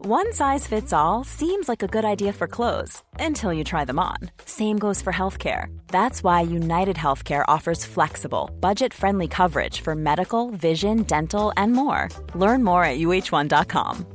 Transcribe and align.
One 0.00 0.32
size 0.32 0.64
fits 0.64 0.92
all 0.92 1.24
seems 1.24 1.68
like 1.68 1.82
a 1.82 1.88
good 1.88 2.04
idea 2.04 2.32
for 2.32 2.46
clothes 2.46 3.02
until 3.18 3.52
you 3.52 3.64
try 3.64 3.84
them 3.84 3.98
on. 3.98 4.30
Same 4.44 4.78
goes 4.78 5.02
for 5.02 5.12
healthcare. 5.12 5.76
That's 5.88 6.22
why 6.22 6.42
United 6.42 6.94
Healthcare 6.94 7.44
offers 7.48 7.84
flexible, 7.84 8.48
budget-friendly 8.60 9.26
coverage 9.26 9.80
for 9.80 9.96
medical, 9.96 10.50
vision, 10.50 11.02
dental, 11.02 11.52
and 11.56 11.72
more. 11.72 12.10
Learn 12.36 12.62
more 12.62 12.84
at 12.84 12.98
uh1.com. 12.98 14.06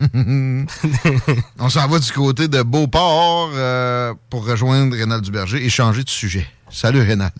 On 1.58 1.68
s'en 1.68 1.88
va 1.88 1.98
du 1.98 2.12
côté 2.12 2.48
de 2.48 2.62
Beauport 2.62 3.50
euh, 3.52 4.14
pour 4.30 4.46
rejoindre 4.46 4.96
Rénal 4.96 5.20
Duberger 5.20 5.62
et 5.62 5.68
changer 5.68 6.04
de 6.04 6.08
sujet. 6.08 6.46
Salut 6.70 7.02
Rénal. 7.02 7.32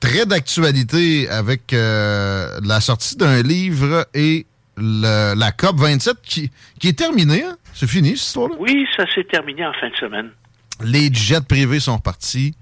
Très 0.00 0.26
d'actualité 0.26 1.28
avec 1.28 1.72
euh, 1.72 2.58
la 2.62 2.80
sortie 2.80 3.16
d'un 3.16 3.42
livre 3.42 4.06
et 4.14 4.46
le- 4.76 5.34
la 5.34 5.50
COP 5.52 5.76
27 5.80 6.16
qui, 6.22 6.50
qui 6.78 6.88
est 6.88 6.98
terminée. 6.98 7.42
hein? 7.44 7.56
C'est 7.74 7.88
fini 7.88 8.10
cette 8.10 8.18
histoire-là? 8.28 8.54
Oui, 8.60 8.86
ça 8.96 9.04
s'est 9.14 9.24
terminé 9.24 9.66
en 9.66 9.72
fin 9.80 9.88
de 9.90 9.96
semaine. 9.96 10.30
Les 10.84 11.12
jets 11.12 11.40
privés 11.40 11.80
sont 11.80 11.96
repartis. 11.96 12.54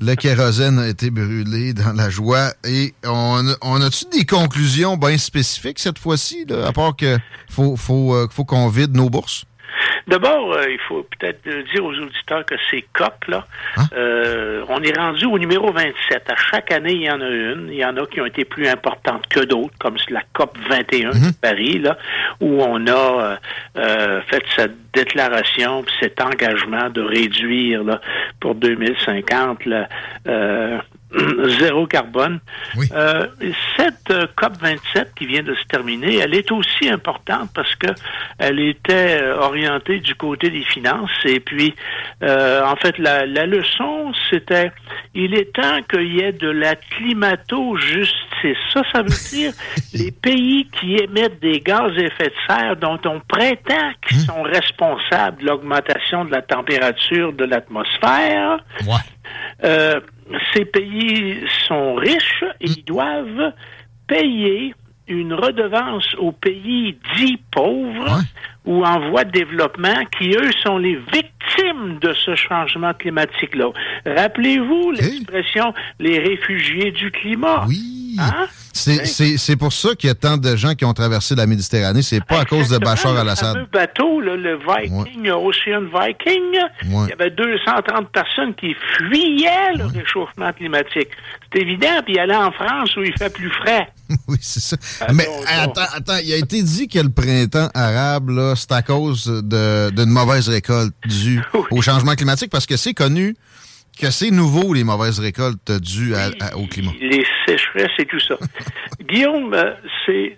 Le 0.00 0.14
kérosène 0.14 0.78
a 0.78 0.86
été 0.88 1.10
brûlé 1.10 1.72
dans 1.72 1.92
la 1.92 2.08
joie. 2.10 2.52
Et 2.64 2.94
on, 3.04 3.42
on 3.62 3.80
a-tu 3.80 4.04
des 4.12 4.24
conclusions 4.26 4.96
bien 4.96 5.16
spécifiques 5.18 5.78
cette 5.78 5.98
fois-ci, 5.98 6.44
à 6.64 6.72
part 6.72 6.94
que 6.94 7.18
faut, 7.50 7.76
faut, 7.76 8.14
euh, 8.14 8.28
faut 8.30 8.44
qu'on 8.44 8.68
vide 8.68 8.94
nos 8.94 9.08
bourses? 9.10 9.44
D'abord, 10.06 10.52
euh, 10.52 10.70
il 10.70 10.78
faut 10.88 11.06
peut-être 11.18 11.42
dire 11.44 11.84
aux 11.84 11.94
auditeurs 11.94 12.44
que 12.44 12.54
ces 12.70 12.82
COP, 12.92 13.24
là, 13.28 13.46
euh, 13.92 14.64
on 14.68 14.82
est 14.82 14.96
rendu 14.96 15.26
au 15.26 15.38
numéro 15.38 15.72
27. 15.72 16.30
À 16.30 16.36
chaque 16.36 16.72
année, 16.72 16.92
il 16.92 17.02
y 17.02 17.10
en 17.10 17.20
a 17.20 17.28
une. 17.28 17.68
Il 17.70 17.78
y 17.78 17.84
en 17.84 17.96
a 17.96 18.06
qui 18.06 18.20
ont 18.20 18.26
été 18.26 18.44
plus 18.44 18.66
importantes 18.68 19.26
que 19.28 19.40
d'autres, 19.40 19.74
comme 19.78 19.96
la 20.10 20.22
COP 20.32 20.56
21 20.68 21.10
de 21.10 21.40
Paris, 21.40 21.78
là, 21.78 21.98
où 22.40 22.62
on 22.62 22.86
a 22.86 22.90
euh, 22.90 23.36
euh, 23.76 24.20
fait 24.22 24.42
cette 24.56 24.76
déclaration, 24.94 25.84
cet 26.00 26.20
engagement 26.20 26.90
de 26.90 27.02
réduire 27.02 27.84
là, 27.84 28.00
pour 28.40 28.54
2050 28.54 29.66
là, 29.66 29.88
euh, 30.26 30.78
zéro 31.60 31.86
carbone. 31.86 32.40
Euh, 32.92 33.26
cette 33.76 34.10
euh, 34.10 34.26
COP 34.36 34.58
27 34.60 35.14
qui 35.14 35.26
vient 35.26 35.42
de 35.42 35.54
se 35.54 35.64
terminer, 35.64 36.16
elle 36.16 36.34
est 36.34 36.50
aussi 36.52 36.88
importante 36.88 37.50
parce 37.54 37.74
que 37.76 37.88
elle 38.38 38.60
était 38.60 39.22
euh, 39.22 39.38
orientée 39.40 40.00
du 40.00 40.14
côté 40.14 40.50
des 40.50 40.64
finances 40.64 41.10
et 41.24 41.40
puis 41.40 41.74
euh, 42.22 42.62
en 42.62 42.76
fait 42.76 42.98
la, 42.98 43.24
la 43.24 43.46
leçon 43.46 44.12
c'était 44.30 44.70
il 45.14 45.34
est 45.34 45.52
temps 45.52 45.80
qu'il 45.90 46.14
y 46.14 46.20
ait 46.20 46.32
de 46.32 46.48
la 46.48 46.76
climato-justice. 46.76 48.56
Ça, 48.72 48.82
ça 48.92 49.02
veut 49.02 49.08
dire 49.30 49.52
les 49.94 50.10
pays 50.10 50.68
qui 50.78 50.96
émettent 50.96 51.40
des 51.40 51.60
gaz 51.60 51.90
à 51.96 52.00
effet 52.00 52.28
de 52.28 52.34
serre 52.46 52.76
dont 52.76 52.98
on 53.04 53.20
prétend 53.20 53.92
qu'ils 54.06 54.18
sont 54.18 54.42
responsables 54.42 55.40
de 55.40 55.46
l'augmentation 55.46 56.24
de 56.24 56.30
la 56.30 56.42
température 56.42 57.32
de 57.32 57.44
l'atmosphère. 57.44 58.58
Euh, 59.64 60.00
ces 60.54 60.64
pays 60.64 61.40
sont 61.66 61.94
riches 61.94 62.44
et 62.60 62.66
ils 62.66 62.84
doivent 62.84 63.52
payer 64.06 64.74
une 65.08 65.32
redevance 65.32 66.14
aux 66.18 66.32
pays 66.32 66.96
dits 67.16 67.40
pauvres 67.50 68.20
ou 68.66 68.84
en 68.84 69.08
voie 69.08 69.24
de 69.24 69.30
développement 69.30 70.04
qui, 70.18 70.30
eux, 70.30 70.50
sont 70.62 70.76
les 70.76 70.96
victimes 70.96 71.98
de 72.00 72.12
ce 72.12 72.34
changement 72.34 72.92
climatique-là. 72.92 73.70
Rappelez-vous 74.04 74.90
l'expression 74.90 75.72
les 75.98 76.18
réfugiés 76.18 76.90
du 76.92 77.10
climat. 77.10 77.64
Oui. 77.66 77.97
Hein? 78.18 78.46
C'est- 78.72 79.56
pour 79.56 79.72
ça 79.72 79.94
qu'il 79.96 80.08
y 80.08 80.10
a 80.10 80.14
tant 80.14 80.36
de 80.36 80.54
gens 80.56 80.74
qui 80.74 80.84
ont 80.84 80.92
traversé 80.92 81.34
la 81.34 81.46
Méditerranée. 81.46 82.02
C'est 82.02 82.24
pas 82.24 82.40
à 82.40 82.44
cause 82.44 82.68
de 82.68 82.78
Bachar 82.78 83.12
Le 83.14 83.20
al-Assad. 83.20 83.54
fameux 83.54 83.66
bateau, 83.72 84.20
là, 84.20 84.36
le 84.36 84.56
Viking, 84.56 85.28
Ocean 85.30 85.82
Viking, 85.92 86.60
il 86.84 87.08
y 87.08 87.12
avait 87.12 87.30
230 87.30 88.10
personnes 88.12 88.54
qui 88.54 88.74
fuyaient 88.96 89.74
le 89.76 89.86
réchauffement 89.86 90.52
climatique. 90.52 91.08
C'est 91.52 91.60
évident, 91.62 92.02
puis 92.04 92.14
il 92.14 92.20
allait 92.20 92.36
en 92.36 92.52
France 92.52 92.96
où 92.96 93.02
il 93.02 93.12
fait 93.18 93.32
plus 93.32 93.50
frais. 93.50 93.88
oui, 94.28 94.38
c'est 94.40 94.60
ça. 94.60 94.76
Mais 95.12 95.26
attends, 95.46 95.80
attends, 95.94 96.18
il 96.22 96.32
a 96.32 96.36
été 96.36 96.62
dit 96.62 96.88
que 96.88 96.98
le 97.00 97.08
printemps 97.10 97.68
arabe, 97.74 98.30
c'est 98.54 98.72
à 98.72 98.82
cause 98.82 99.26
d'une 99.44 100.10
mauvaise 100.10 100.48
récolte 100.48 100.94
due 101.06 101.42
au 101.70 101.82
changement 101.82 102.14
climatique 102.14 102.50
parce 102.50 102.66
que 102.66 102.76
c'est 102.76 102.94
connu 102.94 103.34
que 104.00 104.10
c'est 104.10 104.30
nouveau 104.30 104.72
les 104.74 104.84
mauvaises 104.84 105.18
récoltes 105.20 105.72
dues 105.80 106.14
à- 106.14 106.30
à- 106.40 106.56
au 106.56 106.66
climat. 106.66 106.92
les 107.00 107.24
sécheresses 107.46 107.90
et 107.98 108.06
tout 108.06 108.20
ça. 108.20 108.36
Guillaume, 109.08 109.54
c'est 110.06 110.36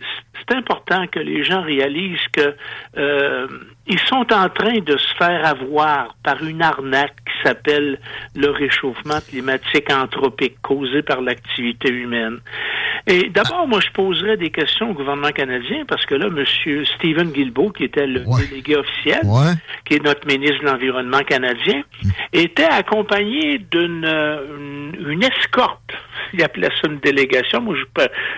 c'est 0.48 0.56
important 0.56 1.06
que 1.06 1.21
les 1.21 1.44
gens 1.44 1.62
réalisent 1.62 2.26
que 2.32 2.54
euh, 2.97 3.47
ils 3.87 4.00
sont 4.00 4.26
en 4.32 4.48
train 4.48 4.78
de 4.81 4.97
se 4.97 5.15
faire 5.16 5.47
avoir 5.47 6.16
par 6.25 6.43
une 6.43 6.62
arnaque 6.62 7.15
qui 7.26 7.47
s'appelle 7.48 8.00
le 8.34 8.50
réchauffement 8.50 9.21
climatique 9.28 9.92
anthropique 9.92 10.56
causé 10.62 11.03
par 11.03 11.21
l'activité 11.21 11.91
humaine. 11.91 12.38
Et 13.06 13.30
d'abord, 13.30 13.66
moi, 13.66 13.80
je 13.80 13.90
poserais 13.92 14.36
des 14.36 14.50
questions 14.50 14.90
au 14.90 14.94
gouvernement 14.94 15.30
canadien 15.32 15.84
parce 15.88 16.04
que 16.06 16.14
là, 16.14 16.26
M. 16.26 16.44
Stephen 16.96 17.30
Guilbeault, 17.32 17.70
qui 17.70 17.84
était 17.84 18.06
le 18.06 18.24
délégué 18.24 18.76
officiel, 18.76 19.20
Ouais. 19.24 19.52
qui 19.84 19.94
est 19.94 20.04
notre 20.04 20.26
ministre 20.26 20.60
de 20.60 20.66
l'Environnement 20.66 21.20
canadien, 21.20 21.82
était 22.32 22.64
accompagné 22.64 23.58
d'une 23.70 24.04
euh, 24.04 24.92
une, 24.98 25.10
une 25.12 25.22
escorte. 25.22 25.80
Il 26.34 26.42
appelait 26.44 26.68
ça 26.80 26.88
une 26.88 27.00
délégation. 27.00 27.60
Moi, 27.60 27.74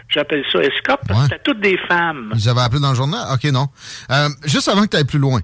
j'appelle 0.08 0.44
ça 0.50 0.60
escorte 0.60 1.02
parce 1.06 1.20
que 1.24 1.28
c'était 1.34 1.42
toutes 1.44 1.60
des 1.60 1.76
femmes. 1.88 2.30
Vous 2.34 2.48
avez 2.48 2.60
appelé 2.60 2.80
dans 2.80 2.90
le 2.90 2.96
journal? 2.96 3.20
OK, 3.34 3.44
non. 3.52 3.66
Euh, 4.10 4.28
juste 4.46 4.68
avant 4.68 4.82
que 4.82 4.88
tu 4.88 4.96
ailles 4.96 5.04
plus 5.04 5.18
loin, 5.18 5.40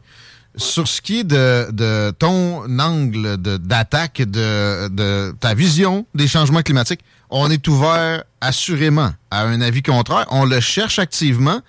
sur 0.57 0.89
ce 0.89 1.01
qui 1.03 1.21
est 1.21 1.25
de, 1.25 1.71
de 1.73 2.11
ton 2.13 2.63
angle 2.81 3.41
de- 3.41 3.59
d'attaque, 3.59 4.23
de, 4.23 4.89
de 4.89 5.33
ta 5.39 5.53
vision 5.55 6.07
des 6.15 6.27
changements 6.27 6.63
climatiques, 6.63 7.01
on 7.31 7.51
est 7.51 7.67
ouvert 7.69 8.25
assurément 8.41 9.13
à 9.31 9.43
un 9.45 9.61
avis 9.61 9.83
contraire. 9.83 10.27
On 10.31 10.45
le 10.45 10.61
cherche 10.61 10.99
activement. 10.99 11.61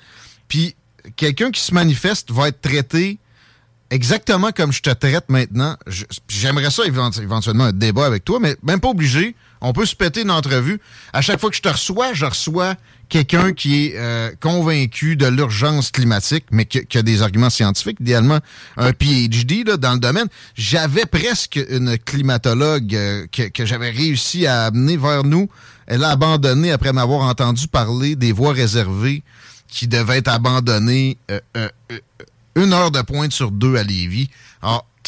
Puis 0.47 0.75
quelqu'un 1.15 1.51
qui 1.51 1.61
se 1.61 1.73
manifeste 1.73 2.31
va 2.31 2.47
être 2.49 2.61
traité 2.61 3.19
exactement 3.89 4.51
comme 4.51 4.71
je 4.71 4.81
te 4.81 4.89
traite 4.91 5.25
maintenant. 5.29 5.75
J'aimerais 6.27 6.71
ça 6.71 6.83
évent- 6.85 7.11
éventuellement 7.21 7.65
un 7.65 7.71
débat 7.73 8.05
avec 8.05 8.23
toi, 8.25 8.39
mais 8.39 8.55
même 8.63 8.79
pas 8.79 8.89
obligé. 8.89 9.35
On 9.61 9.73
peut 9.73 9.85
se 9.85 9.95
péter 9.95 10.21
une 10.21 10.31
entrevue. 10.31 10.79
À 11.13 11.21
chaque 11.21 11.39
fois 11.39 11.49
que 11.49 11.55
je 11.55 11.61
te 11.61 11.69
reçois, 11.69 12.13
je 12.13 12.25
reçois 12.25 12.75
quelqu'un 13.09 13.53
qui 13.53 13.85
est 13.85 13.93
euh, 13.97 14.31
convaincu 14.39 15.15
de 15.15 15.25
l'urgence 15.25 15.91
climatique, 15.91 16.45
mais 16.51 16.65
qui, 16.65 16.97
a 16.97 17.01
des 17.01 17.21
arguments 17.21 17.49
scientifiques, 17.49 17.97
idéalement 17.99 18.39
un 18.77 18.93
PhD 18.93 19.63
dans 19.63 19.93
le 19.93 19.99
domaine. 19.99 20.27
J'avais 20.55 21.05
presque 21.05 21.59
une 21.69 21.97
climatologue 21.97 22.95
euh, 22.95 23.25
que, 23.27 23.65
j'avais 23.65 23.89
réussi 23.89 24.45
à 24.45 24.65
amener 24.65 24.95
vers 24.95 25.23
nous. 25.23 25.49
Elle 25.87 26.03
a 26.03 26.11
abandonné 26.11 26.71
après 26.71 26.93
m'avoir 26.93 27.21
entendu 27.21 27.67
parler 27.67 28.15
des 28.15 28.31
voies 28.31 28.53
réservées 28.53 29.23
qui 29.67 29.87
devaient 29.87 30.19
être 30.19 30.29
abandonnées 30.29 31.17
euh, 31.31 31.69
une 32.55 32.73
heure 32.73 32.91
de 32.91 33.01
pointe 33.01 33.31
sur 33.31 33.51
deux 33.51 33.75
à 33.75 33.83
Lévis. 33.83 34.29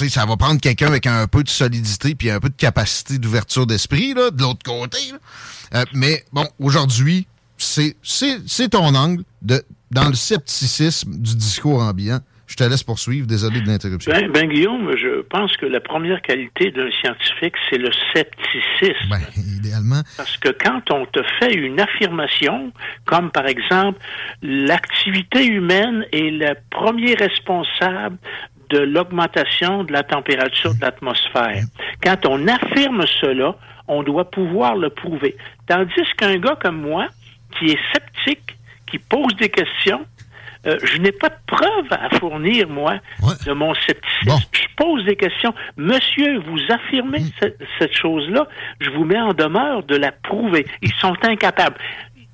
Ça 0.09 0.25
va 0.25 0.37
prendre 0.37 0.59
quelqu'un 0.59 0.87
avec 0.87 1.05
un 1.07 1.27
peu 1.27 1.43
de 1.43 1.49
solidité 1.49 2.15
puis 2.15 2.29
un 2.31 2.39
peu 2.39 2.49
de 2.49 2.55
capacité 2.55 3.17
d'ouverture 3.19 3.65
d'esprit, 3.67 4.13
là, 4.13 4.31
de 4.31 4.41
l'autre 4.41 4.63
côté. 4.63 4.97
là. 5.11 5.79
Euh, 5.81 5.85
mais 5.93 6.23
bon, 6.33 6.47
aujourd'hui, 6.59 7.27
c'est 7.57 7.95
c'est- 8.01 8.39
c'est 8.47 8.69
ton 8.69 8.93
angle 8.95 9.23
de, 9.41 9.63
dans 9.91 10.07
le 10.09 10.15
scepticisme 10.15 11.11
du 11.17 11.35
discours 11.35 11.81
ambiant. 11.81 12.19
Je 12.47 12.57
te 12.57 12.65
laisse 12.65 12.83
poursuivre. 12.83 13.25
Désolé 13.27 13.61
de 13.61 13.67
l'interruption. 13.67 14.11
Ben, 14.11 14.29
ben, 14.29 14.49
Guillaume, 14.49 14.91
je 14.97 15.21
pense 15.21 15.55
que 15.55 15.65
la 15.65 15.79
première 15.79 16.21
qualité 16.21 16.69
d'un 16.71 16.89
scientifique, 17.01 17.53
c'est 17.69 17.77
le 17.77 17.89
scepticisme. 18.13 19.09
Ben, 19.09 19.21
idéalement. 19.57 20.01
Parce 20.17 20.35
que 20.35 20.49
quand 20.49 20.81
on 20.91 21.05
te 21.05 21.21
fait 21.39 21.53
une 21.53 21.79
affirmation, 21.79 22.73
comme 23.05 23.31
par 23.31 23.47
exemple, 23.47 23.99
l'activité 24.41 25.45
humaine 25.45 26.05
est 26.11 26.29
le 26.29 26.55
premier 26.69 27.13
responsable 27.15 28.17
de 28.71 28.79
l'augmentation 28.79 29.83
de 29.83 29.91
la 29.91 30.03
température 30.03 30.73
de 30.73 30.81
l'atmosphère. 30.81 31.63
Quand 32.01 32.25
on 32.25 32.47
affirme 32.47 33.05
cela, 33.19 33.55
on 33.87 34.03
doit 34.03 34.29
pouvoir 34.29 34.75
le 34.75 34.89
prouver. 34.89 35.35
Tandis 35.67 36.07
qu'un 36.17 36.37
gars 36.37 36.55
comme 36.55 36.81
moi, 36.81 37.07
qui 37.57 37.65
est 37.65 37.79
sceptique, 37.91 38.57
qui 38.87 38.97
pose 38.97 39.35
des 39.37 39.49
questions. 39.49 40.05
Euh, 40.67 40.77
je 40.83 40.99
n'ai 40.99 41.11
pas 41.11 41.29
de 41.29 41.35
preuves 41.47 41.91
à 41.91 42.09
fournir, 42.19 42.69
moi, 42.69 42.99
de 43.45 43.51
mon 43.51 43.73
scepticisme. 43.73 44.47
Je 44.51 44.67
pose 44.77 45.03
des 45.05 45.15
questions. 45.15 45.53
Monsieur, 45.75 46.39
vous 46.39 46.59
affirmez 46.69 47.19
hmm. 47.19 47.49
cette, 47.79 47.95
chose-là. 47.95 48.47
Je 48.79 48.91
vous 48.91 49.03
mets 49.03 49.19
en 49.19 49.33
demeure 49.33 49.83
de 49.83 49.95
la 49.95 50.11
prouver. 50.11 50.67
Ils 50.81 50.93
sont 50.99 51.15
incapables. 51.23 51.77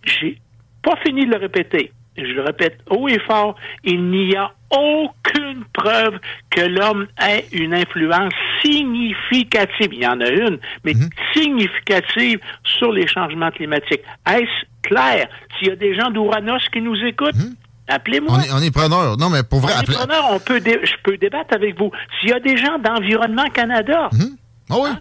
J'ai 0.04 0.40
pas 0.82 0.96
fini 1.06 1.26
de 1.26 1.32
le 1.32 1.38
répéter. 1.38 1.92
Je 2.18 2.24
le 2.24 2.42
répète 2.42 2.80
haut 2.90 3.08
et 3.08 3.20
fort. 3.20 3.56
Il 3.84 4.10
n'y 4.10 4.36
a 4.36 4.52
aucune 4.72 5.64
preuve 5.74 6.20
que 6.50 6.62
l'homme 6.62 7.08
ait 7.22 7.46
une 7.52 7.74
influence 7.74 8.34
significative. 8.64 9.90
Il 9.94 10.04
y 10.04 10.08
en 10.08 10.20
a 10.20 10.30
une, 10.30 10.60
mais 10.84 10.94
hmm. 10.94 11.10
significative 11.34 12.40
sur 12.64 12.92
les 12.92 13.08
changements 13.08 13.52
climatiques. 13.52 14.02
Est-ce 14.30 14.66
clair? 14.82 15.28
S'il 15.58 15.70
y 15.70 15.72
a 15.72 15.76
des 15.76 15.96
gens 15.96 16.10
d'Ouranos 16.10 16.68
qui 16.72 16.82
nous 16.82 16.96
écoutent, 17.04 17.36
hmm. 17.36 17.56
Appelez-moi. 17.90 18.40
On 18.52 18.62
est, 18.62 18.72
preneur. 18.72 19.18
Non, 19.18 19.30
mais 19.30 19.44
pour 19.44 19.60
vrai. 19.60 19.74
On 19.78 19.82
est 19.82 19.94
preneur, 19.94 20.26
on 20.32 20.40
peut 20.40 20.62
je 20.62 20.94
peux 21.04 21.18
débattre 21.18 21.56
avec 21.56 21.80
vous. 21.80 21.90
S'il 22.20 22.30
y 22.30 22.34
a 22.34 22.40
des 22.42 22.58
gens 22.58 22.78
d'Environnement 22.80 23.46
Canada 23.54 24.10
oui. 24.12 24.90
Hein, 24.90 25.00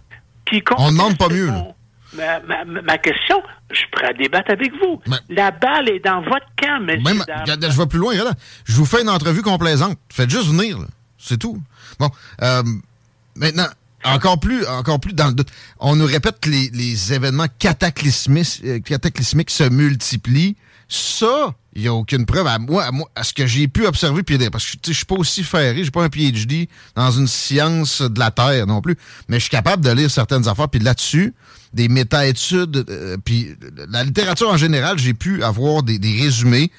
qui 0.48 0.62
On 0.78 0.86
ne 0.86 0.92
demande 0.92 1.18
pas 1.18 1.28
mieux. 1.28 1.50
Ma, 2.16 2.98
question, 2.98 3.42
je 3.70 3.82
pourrais 3.92 4.14
débattre 4.14 4.50
avec 4.50 4.72
vous. 4.80 5.00
la 5.28 5.50
balle 5.50 5.88
est 5.88 6.04
dans 6.04 6.22
votre 6.22 6.46
camp, 6.60 6.80
mais 6.82 6.98
je 6.98 7.78
vais 7.78 7.86
plus 7.86 7.98
loin. 7.98 8.14
Je 8.64 8.74
vous 8.74 8.86
fais 8.86 9.02
une 9.02 9.10
entrevue 9.10 9.42
complaisante. 9.42 9.98
Faites 10.12 10.30
juste 10.30 10.48
venir. 10.48 10.78
C'est 11.18 11.38
tout. 11.38 11.60
Bon. 11.98 12.10
Euh, 12.42 12.62
maintenant, 13.34 13.66
encore 14.04 14.38
plus, 14.38 14.66
encore 14.66 15.00
plus 15.00 15.12
dans 15.12 15.28
le 15.28 15.34
doute. 15.34 15.48
On 15.80 15.96
nous 15.96 16.06
répète 16.06 16.38
que 16.40 16.50
les, 16.50 17.12
événements 17.12 17.46
cataclysmiques, 17.58 18.62
euh, 18.64 18.80
cataclysmiques 18.80 19.50
se 19.50 19.64
multiplient. 19.64 20.56
Ça, 20.88 21.52
il 21.74 21.82
n'y 21.82 21.88
a 21.88 21.94
aucune 21.94 22.26
preuve. 22.26 22.46
À 22.46 22.58
moi, 22.58 22.84
à, 22.84 22.92
moi, 22.92 23.10
à 23.16 23.24
ce 23.24 23.34
que 23.34 23.46
j'ai 23.46 23.66
pu 23.66 23.84
observer, 23.86 24.22
puis 24.22 24.38
parce 24.50 24.64
que 24.64 24.78
je 24.86 24.92
suis 24.92 25.04
pas 25.04 25.16
aussi 25.16 25.42
ferré, 25.42 25.82
j'ai 25.82 25.90
pas 25.90 26.04
un 26.04 26.08
PhD 26.08 26.68
dans 26.94 27.10
une 27.10 27.26
science 27.26 28.02
de 28.02 28.18
la 28.20 28.30
Terre 28.30 28.66
non 28.66 28.80
plus, 28.80 28.96
mais 29.28 29.38
je 29.38 29.42
suis 29.42 29.50
capable 29.50 29.84
de 29.84 29.90
lire 29.90 30.10
certaines 30.10 30.46
affaires, 30.46 30.68
puis 30.68 30.80
là-dessus, 30.80 31.34
des 31.76 31.88
méta-études, 31.88 32.86
euh, 32.88 33.16
puis 33.22 33.48
la 33.92 34.02
littérature 34.02 34.48
en 34.48 34.56
général, 34.56 34.98
j'ai 34.98 35.12
pu 35.12 35.42
avoir 35.42 35.82
des, 35.82 35.98
résumés, 35.98 36.70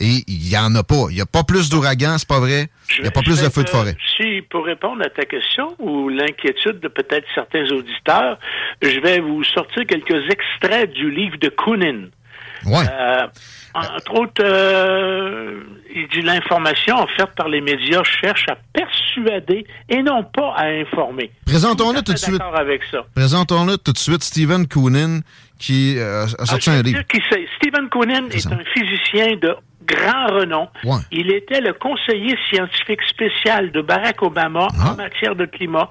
et 0.00 0.24
il 0.26 0.48
n'y 0.48 0.56
en 0.56 0.74
a 0.74 0.82
pas. 0.82 1.06
Il 1.10 1.16
n'y 1.16 1.20
a 1.20 1.26
pas 1.26 1.44
plus 1.44 1.68
d'ouragans, 1.68 2.16
c'est 2.16 2.26
pas 2.26 2.40
vrai. 2.40 2.68
Il 2.96 3.02
n'y 3.02 3.08
a 3.08 3.10
pas 3.10 3.20
plus 3.20 3.42
de 3.42 3.48
feux 3.50 3.64
de 3.64 3.68
forêt. 3.68 3.94
Si, 4.16 4.40
pour 4.48 4.64
répondre 4.64 5.02
à 5.04 5.10
ta 5.10 5.26
question, 5.26 5.76
ou 5.78 6.08
l'inquiétude 6.08 6.80
de 6.80 6.88
peut-être 6.88 7.26
certains 7.34 7.70
auditeurs, 7.70 8.38
je 8.80 8.98
vais 8.98 9.20
vous 9.20 9.44
sortir 9.44 9.84
quelques 9.86 10.30
extraits 10.30 10.90
du 10.90 11.10
livre 11.10 11.36
de 11.36 11.50
Koonin. 11.50 12.08
Ouais. 12.66 12.84
Euh, 12.90 13.26
entre 13.74 14.20
autres, 14.20 14.42
euh, 14.44 15.60
il 15.94 16.08
dit 16.08 16.22
l'information 16.22 17.02
offerte 17.02 17.32
par 17.36 17.48
les 17.48 17.60
médias 17.60 18.02
cherche 18.04 18.46
à 18.50 18.56
persuader 18.72 19.66
et 19.88 20.02
non 20.02 20.24
pas 20.24 20.54
à 20.56 20.66
informer. 20.66 21.30
Présentons-le 21.46 22.02
tout 22.02 22.12
de 22.12 22.18
suite. 22.18 22.40
avec 22.54 22.82
ça. 22.90 23.04
Présentons-le 23.14 23.76
tout 23.78 23.92
de 23.92 23.98
suite, 23.98 24.22
Stephen 24.22 24.66
Koonin, 24.66 25.20
qui 25.58 25.98
euh, 25.98 26.24
a 26.38 26.46
sorti 26.46 26.70
ah, 26.70 26.74
un 26.74 26.82
livre. 26.82 27.00
Stephen 27.56 27.88
Koonin 27.90 28.28
est, 28.30 28.46
un 28.46 28.64
physicien 28.74 29.36
de 29.36 29.54
grand 29.84 30.26
renom. 30.26 30.68
Il 31.10 31.32
était 31.32 31.60
le 31.60 31.72
conseiller 31.72 32.36
scientifique 32.48 33.00
spécial 33.08 33.70
de 33.72 33.82
Barack 33.82 34.22
Obama 34.22 34.68
ah. 34.78 34.92
en 34.92 34.96
matière 34.96 35.34
de 35.36 35.46
climat. 35.46 35.88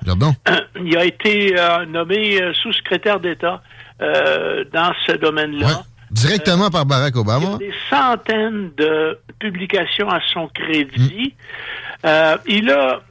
il 0.84 0.98
a 0.98 1.06
été 1.06 1.56
nommé 1.88 2.40
sous-secrétaire 2.62 3.20
d'État 3.20 3.62
dans 4.00 4.94
ce 5.08 5.14
domaine-là. 5.18 5.84
Directement 6.12 6.70
par 6.70 6.86
Barack 6.86 7.16
Obama. 7.16 7.58
Il 7.60 7.66
y 7.66 7.70
a 7.70 7.72
des 7.72 7.78
centaines 7.90 8.72
de 8.78 9.20
publications 9.40 10.10
à 10.10 10.20
son 10.34 10.48
crédit. 10.48 11.34
Mm. 12.04 12.06
Euh, 12.06 12.38
il 12.48 12.70
a 12.72 13.02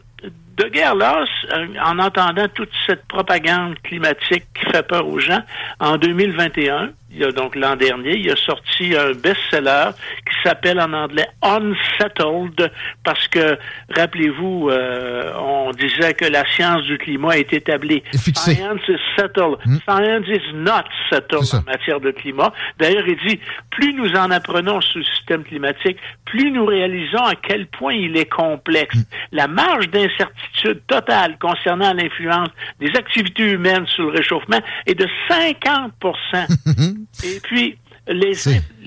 de 0.59 0.69
guerre 0.69 0.97
lasse, 0.97 1.29
euh, 1.53 1.67
en 1.85 1.99
entendant 1.99 2.49
toute 2.49 2.71
cette 2.87 3.07
propagande 3.07 3.77
climatique 3.85 4.45
qui 4.55 4.71
fait 4.71 4.83
peur 4.83 5.07
aux 5.07 5.21
gens, 5.21 5.43
en 5.79 5.97
2021, 5.97 6.91
il 7.11 7.19
y 7.19 7.25
a 7.25 7.31
donc 7.31 7.55
l'an 7.55 7.77
dernier, 7.77 8.17
il 8.17 8.31
a 8.31 8.37
sorti 8.37 8.95
un 8.97 9.13
best-seller 9.13 9.91
qui 10.28 10.28
s'appelle 10.43 10.81
en 10.81 10.93
anglais 10.93 11.27
Unsettled 11.43 12.71
parce 13.05 13.29
que, 13.29 13.59
rappelez-vous, 13.95 14.69
euh, 14.71 15.33
on 15.37 15.71
disait 15.73 16.15
que 16.15 16.25
la 16.25 16.45
science 16.55 16.83
du 16.85 16.99
climat 16.99 17.39
est 17.39 17.53
établie. 17.53 18.03
Science 18.13 18.81
is 18.89 18.99
settled. 19.17 19.59
Hmm. 19.65 19.77
Science 19.89 20.27
is 20.29 20.53
not 20.55 20.85
settled 21.11 21.45
en 21.53 21.63
matière 21.71 22.01
de 22.01 22.11
climat. 22.11 22.53
D'ailleurs, 22.79 23.07
il 23.07 23.17
dit, 23.27 23.41
plus 23.71 23.95
nous 23.95 24.13
en 24.15 24.31
apprenons 24.31 24.81
sur 24.81 24.99
le 24.99 25.05
système 25.05 25.45
climatique, 25.45 25.99
plus 26.25 26.51
nous 26.51 26.67
réalisons 26.67 27.25
à 27.25 27.35
quel 27.35 27.67
point 27.67 27.95
il 27.95 28.17
est 28.17 28.31
complexe. 28.31 28.97
Hmm. 28.97 29.03
La 29.33 29.49
marge 29.49 29.89
d'incertitude 29.89 30.83
totale 30.87 31.37
concernant 31.39 31.93
l'influence 31.93 32.49
des 32.81 32.91
activités 32.97 33.45
humaines 33.45 33.87
sur 33.87 34.05
le 34.05 34.19
réchauffement 34.19 34.61
est 34.87 34.95
de 34.95 35.07
50 35.29 35.93
Et 37.25 37.41
puis, 37.43 37.79
les, 38.09 38.33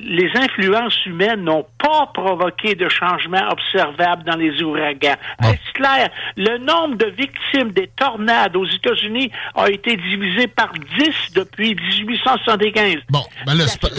les 0.04 0.30
influences 0.36 1.06
humaines 1.06 1.44
n'ont 1.44 1.66
pas 1.78 2.10
provoqué 2.14 2.76
de 2.76 2.90
changements 2.90 3.48
observables 3.50 4.24
dans 4.24 4.36
les 4.36 4.62
ouragans. 4.62 5.16
Est-ce 5.44 5.74
clair? 5.74 6.10
Le 6.38 6.58
nombre 6.58 6.96
de 6.96 7.06
victimes 7.06 7.72
des 7.72 7.90
tornades 7.96 8.56
aux 8.56 8.66
États-Unis 8.66 9.32
a 9.56 9.70
été 9.70 9.96
divisé 9.96 10.48
par 10.48 10.72
10 10.98 11.34
depuis 11.36 11.76
1875. 11.76 12.98
Bon, 13.10 13.20
ben 13.46 13.54
là, 13.54 13.66
la, 13.66 13.90
pas 13.90 13.94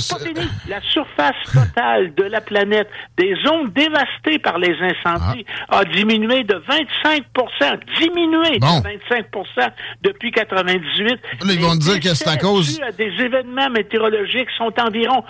la 0.69 0.81
surface 0.81 1.37
totale 1.53 2.15
de 2.15 2.25
la 2.25 2.41
planète, 2.41 2.89
des 3.17 3.35
zones 3.45 3.71
dévastées 3.73 4.39
par 4.39 4.59
les 4.59 4.75
incendies, 4.81 5.47
ah. 5.69 5.79
a 5.79 5.85
diminué 5.85 6.45
de 6.45 6.55
25% 6.55 7.23
diminué 7.99 8.59
de 8.59 8.67
25% 8.67 9.71
depuis 10.03 10.31
98. 10.31 11.09
Là, 11.11 11.53
ils 11.53 11.61
vont 11.61 11.75
dire 11.75 12.01
que 12.01 12.15
c'est 12.15 12.29
à 12.29 12.37
cause... 12.37 12.81
Des 12.97 13.13
événements 13.25 13.71
météorologiques 13.71 14.51
sont 14.57 14.73
environ 14.79 15.25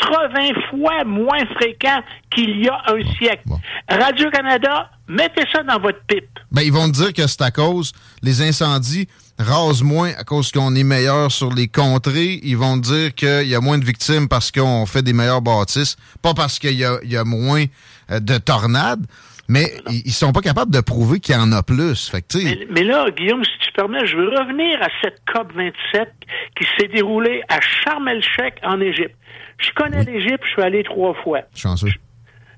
80 0.00 0.52
fois 0.70 1.04
moins 1.04 1.44
fréquents 1.56 2.02
qu'il 2.34 2.64
y 2.64 2.68
a 2.68 2.82
un 2.88 3.02
siècle. 3.18 3.44
Radio-Canada, 3.88 4.90
mettez 5.08 5.44
ça 5.52 5.62
dans 5.62 5.78
votre 5.78 6.00
pipe. 6.06 6.38
Ben, 6.52 6.62
ils 6.62 6.72
vont 6.72 6.88
dire 6.88 7.12
que 7.12 7.26
c'est 7.26 7.42
à 7.42 7.50
cause 7.50 7.92
les 8.22 8.42
incendies 8.42 9.08
rasent 9.40 9.82
moins 9.82 10.12
à 10.18 10.24
cause 10.24 10.52
qu'on 10.52 10.74
est 10.74 10.84
meilleur 10.84 11.32
sur 11.32 11.52
les 11.52 11.68
contrées. 11.68 12.40
Ils 12.42 12.56
vont 12.56 12.76
dire 12.76 13.14
qu'il 13.14 13.48
y 13.48 13.54
a 13.54 13.60
moins 13.60 13.78
de 13.78 13.84
victimes 13.84 14.28
parce 14.28 14.52
qu'on 14.52 14.86
fait 14.86 15.02
des 15.02 15.12
meilleures 15.12 15.42
bâtisses, 15.42 15.96
pas 16.22 16.34
parce 16.34 16.58
qu'il 16.58 16.78
y, 16.78 16.84
a, 16.84 17.24
moins 17.24 17.64
euh, 18.10 18.20
de 18.20 18.38
tornades. 18.38 19.04
Mais 19.48 19.64
ils 19.88 20.12
sont 20.12 20.30
pas 20.30 20.42
capables 20.42 20.70
de 20.70 20.80
prouver 20.80 21.18
qu'il 21.18 21.34
y 21.34 21.38
en 21.38 21.50
a 21.50 21.64
plus. 21.64 22.08
Fait 22.08 22.24
mais, 22.70 22.84
là, 22.84 23.10
Guillaume, 23.10 23.42
si 23.44 23.66
tu 23.66 23.72
permets, 23.72 24.06
je 24.06 24.16
veux 24.16 24.28
revenir 24.28 24.80
à 24.80 24.86
cette 25.02 25.22
COP 25.26 25.52
27 25.56 26.08
qui 26.56 26.64
s'est 26.78 26.86
déroulée 26.86 27.42
à 27.48 27.60
Sharm 27.60 28.06
el-Sheikh 28.06 28.54
en 28.62 28.80
Égypte. 28.80 29.16
Je 29.60 29.70
connais 29.74 30.04
l'Égypte, 30.04 30.42
je 30.44 30.50
suis 30.50 30.62
allé 30.62 30.82
trois 30.82 31.14
fois. 31.14 31.40
Chanceux. 31.54 31.90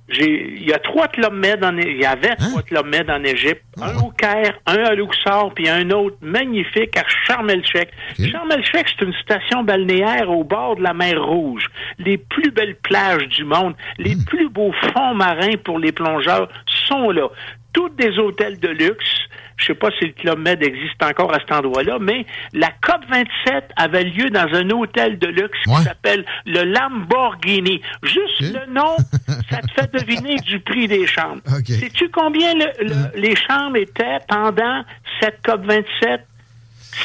Il 0.09 0.69
y 0.69 0.73
a 0.73 0.79
trois 0.79 1.09
clubs 1.09 1.33
med 1.33 1.65
en 1.65 1.77
il 1.79 1.97
y 1.97 2.05
avait 2.05 2.33
hein? 2.33 2.51
trois 2.51 2.63
clubs 2.63 2.87
med 2.87 3.09
en 3.09 3.23
Égypte, 3.25 3.63
ah 3.81 3.91
un 3.91 3.99
au 4.03 4.11
Caire, 4.11 4.59
un 4.67 4.77
à 4.77 4.95
Luxor, 4.95 5.53
puis 5.55 5.69
un 5.69 5.91
autre 5.91 6.17
magnifique 6.21 6.97
à 6.97 7.05
Sharm 7.27 7.49
el-Sheikh. 7.49 7.89
Sharm 8.19 8.51
el-Sheikh, 8.51 8.89
c'est 8.89 9.05
une 9.05 9.15
station 9.15 9.63
balnéaire 9.63 10.29
au 10.29 10.45
bord 10.45 10.77
de 10.77 10.83
la 10.83 10.93
mer 10.93 11.25
Rouge. 11.25 11.67
Les 11.99 12.19
plus 12.19 12.51
belles 12.51 12.77
plages 12.77 13.27
du 13.29 13.45
monde, 13.45 13.75
les 13.99 14.17
hmm. 14.17 14.25
plus 14.25 14.49
beaux 14.51 14.73
fonds 14.93 15.15
marins 15.15 15.57
pour 15.65 15.79
les 15.79 15.93
plongeurs 15.93 16.49
sont 16.67 17.11
là. 17.11 17.29
Toutes 17.73 17.97
des 17.97 18.19
hôtels 18.19 18.59
de 18.59 18.69
luxe, 18.69 19.29
je 19.63 19.69
sais 19.69 19.75
pas 19.75 19.91
si 19.99 20.07
le 20.07 20.13
Club 20.13 20.41
Med 20.41 20.63
existe 20.63 21.03
encore 21.03 21.33
à 21.33 21.39
cet 21.39 21.53
endroit-là, 21.53 21.99
mais 22.01 22.27
la 22.53 22.69
COP 22.83 23.05
27 23.09 23.71
avait 23.77 24.05
lieu 24.05 24.29
dans 24.31 24.49
un 24.53 24.69
hôtel 24.71 25.19
de 25.19 25.29
luxe 25.29 25.59
qui 25.65 25.83
s'appelle 25.83 26.25
le 26.47 26.65
Lamborghini. 26.65 27.81
Juste 28.03 28.41
le 28.41 28.73
nom, 28.73 28.97
ça 29.51 29.61
te 29.61 29.73
fait 29.73 29.93
deviner 29.93 30.37
du 30.37 30.59
prix 30.61 30.89
des 30.89 31.07
chambres. 31.07 31.43
Sais-tu 31.67 32.09
combien 32.11 32.55
les 33.15 33.37
chambres 33.37 33.77
étaient 33.77 34.19
pendant 34.29 34.83
cette 35.21 35.41
COP 35.45 35.65
27? 35.65 36.27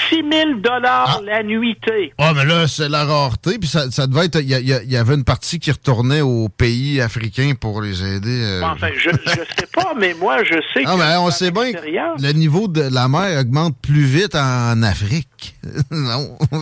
6 0.09 0.23
000 0.31 0.53
dollars 0.59 1.19
ah. 1.19 1.25
la 1.25 1.43
nuitée. 1.43 2.13
Ah, 2.17 2.33
mais 2.35 2.45
là, 2.45 2.67
c'est 2.67 2.89
la 2.89 3.05
rareté. 3.05 3.57
Puis 3.59 3.69
ça, 3.69 3.89
ça 3.91 4.07
devait 4.07 4.25
être. 4.25 4.39
Il 4.41 4.49
y, 4.49 4.97
avait 4.97 5.15
une 5.15 5.23
partie 5.23 5.59
qui 5.59 5.71
retournait 5.71 6.21
aux 6.21 6.49
pays 6.49 7.01
africains 7.01 7.53
pour 7.59 7.81
les 7.81 8.03
aider. 8.03 8.43
Euh. 8.43 8.61
Enfin, 8.63 8.89
je 8.97 9.09
ne 9.09 9.17
sais 9.25 9.67
pas, 9.73 9.93
mais 9.97 10.13
moi, 10.13 10.43
je 10.43 10.55
sais 10.73 10.83
ah, 10.85 10.93
que. 10.93 10.97
mais 10.97 11.17
on 11.17 11.31
sait 11.31 11.51
bien 11.51 11.71
que 11.71 11.79
le 12.21 12.31
niveau 12.33 12.67
de 12.67 12.81
la 12.81 13.07
mer 13.07 13.39
augmente 13.39 13.75
plus 13.81 14.05
vite 14.05 14.35
en 14.35 14.81
Afrique. 14.83 15.27
non. 15.91 16.37
Euh, 16.53 16.57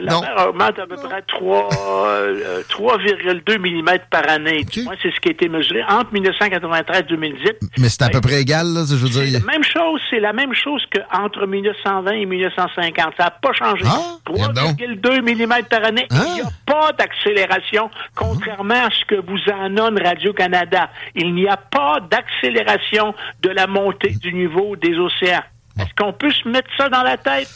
la 0.00 0.12
non. 0.12 0.20
mer 0.20 0.46
augmente 0.48 0.78
à 0.78 0.86
peu 0.86 0.96
près 0.96 1.22
3, 1.22 1.68
euh, 1.72 2.62
3,2 2.68 3.58
mm 3.58 3.98
par 4.10 4.28
année. 4.28 4.64
Ok. 4.66 4.84
Moi, 4.84 4.94
c'est 5.02 5.10
ce 5.14 5.20
qui 5.20 5.28
a 5.28 5.32
été 5.32 5.48
mesuré 5.48 5.82
entre 5.88 6.12
1993 6.12 7.00
et 7.00 7.02
2018. 7.04 7.56
Mais 7.78 7.88
c'est 7.88 8.02
à 8.02 8.08
peu 8.08 8.20
près 8.20 8.40
égal, 8.40 8.66
là, 8.66 8.84
je 8.88 8.94
veux 8.94 9.08
dire. 9.08 9.40
la 9.40 9.52
même 9.52 9.64
chose, 9.64 10.00
c'est 10.10 10.20
la 10.20 10.32
même 10.32 10.54
chose 10.54 10.82
qu'entre 10.92 11.46
1920 11.46 12.10
et 12.12 12.26
1950. 12.26 13.14
Ça 13.16 13.24
n'a 13.24 13.30
pas 13.30 13.52
changé. 13.52 13.84
Ah, 13.86 14.18
regarde 14.26 14.54
donc. 14.54 14.78
3,2 14.78 15.22
mm 15.22 15.64
par 15.70 15.84
année. 15.84 16.06
Ah. 16.10 16.24
Il 16.28 16.34
n'y 16.34 16.40
a 16.42 16.50
pas 16.66 16.92
d'accélération, 16.92 17.90
contrairement 18.14 18.86
à 18.86 18.90
ce 18.90 19.04
que 19.04 19.16
vous 19.16 19.38
annonce 19.52 20.00
Radio-Canada. 20.02 20.90
Il 21.14 21.34
n'y 21.34 21.48
a 21.48 21.56
pas 21.56 21.98
d'accélération 22.00 23.14
de 23.42 23.50
la 23.50 23.66
montée 23.66 24.10
du 24.10 24.32
niveau 24.32 24.76
des 24.76 24.96
océans. 24.98 25.42
Est-ce 25.78 25.94
qu'on 25.96 26.12
peut 26.12 26.30
se 26.30 26.48
mettre 26.48 26.68
ça 26.76 26.88
dans 26.88 27.02
la 27.02 27.16
tête? 27.16 27.48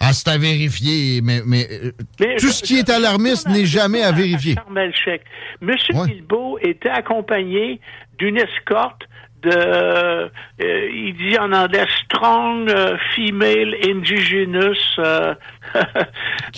Ah, 0.00 0.12
c'est 0.12 0.28
à 0.28 0.38
vérifier, 0.38 1.20
mais, 1.22 1.40
mais, 1.44 1.66
euh, 1.70 1.90
Mais 2.20 2.36
tout 2.36 2.46
je- 2.46 2.52
ce 2.52 2.62
qui 2.62 2.78
est 2.78 2.86
je- 2.88 2.92
alarmiste 2.92 3.48
je- 3.48 3.52
n'est 3.52 3.66
jamais 3.66 4.02
à 4.02 4.10
je- 4.10 4.16
vérifier. 4.16 4.54
El-Sheikh. 4.76 5.22
Monsieur 5.60 5.94
Ouais. 5.94 6.06
Guilbeault 6.08 6.58
était 6.62 6.88
accompagné 6.90 7.80
d'une 8.18 8.36
escorte 8.36 9.02
de, 9.42 9.50
euh, 9.50 10.28
il 10.60 11.14
dit 11.16 11.38
en 11.38 11.52
anglais, 11.52 11.84
strong 12.04 12.68
euh, 12.70 12.96
female 13.14 13.74
indigenous, 13.88 14.74
euh, 14.98 15.34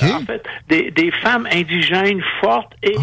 en 0.02 0.20
fait, 0.26 0.42
des, 0.68 0.90
des 0.90 1.10
femmes 1.10 1.46
indigènes 1.52 2.22
fortes 2.40 2.72
et 2.82 2.96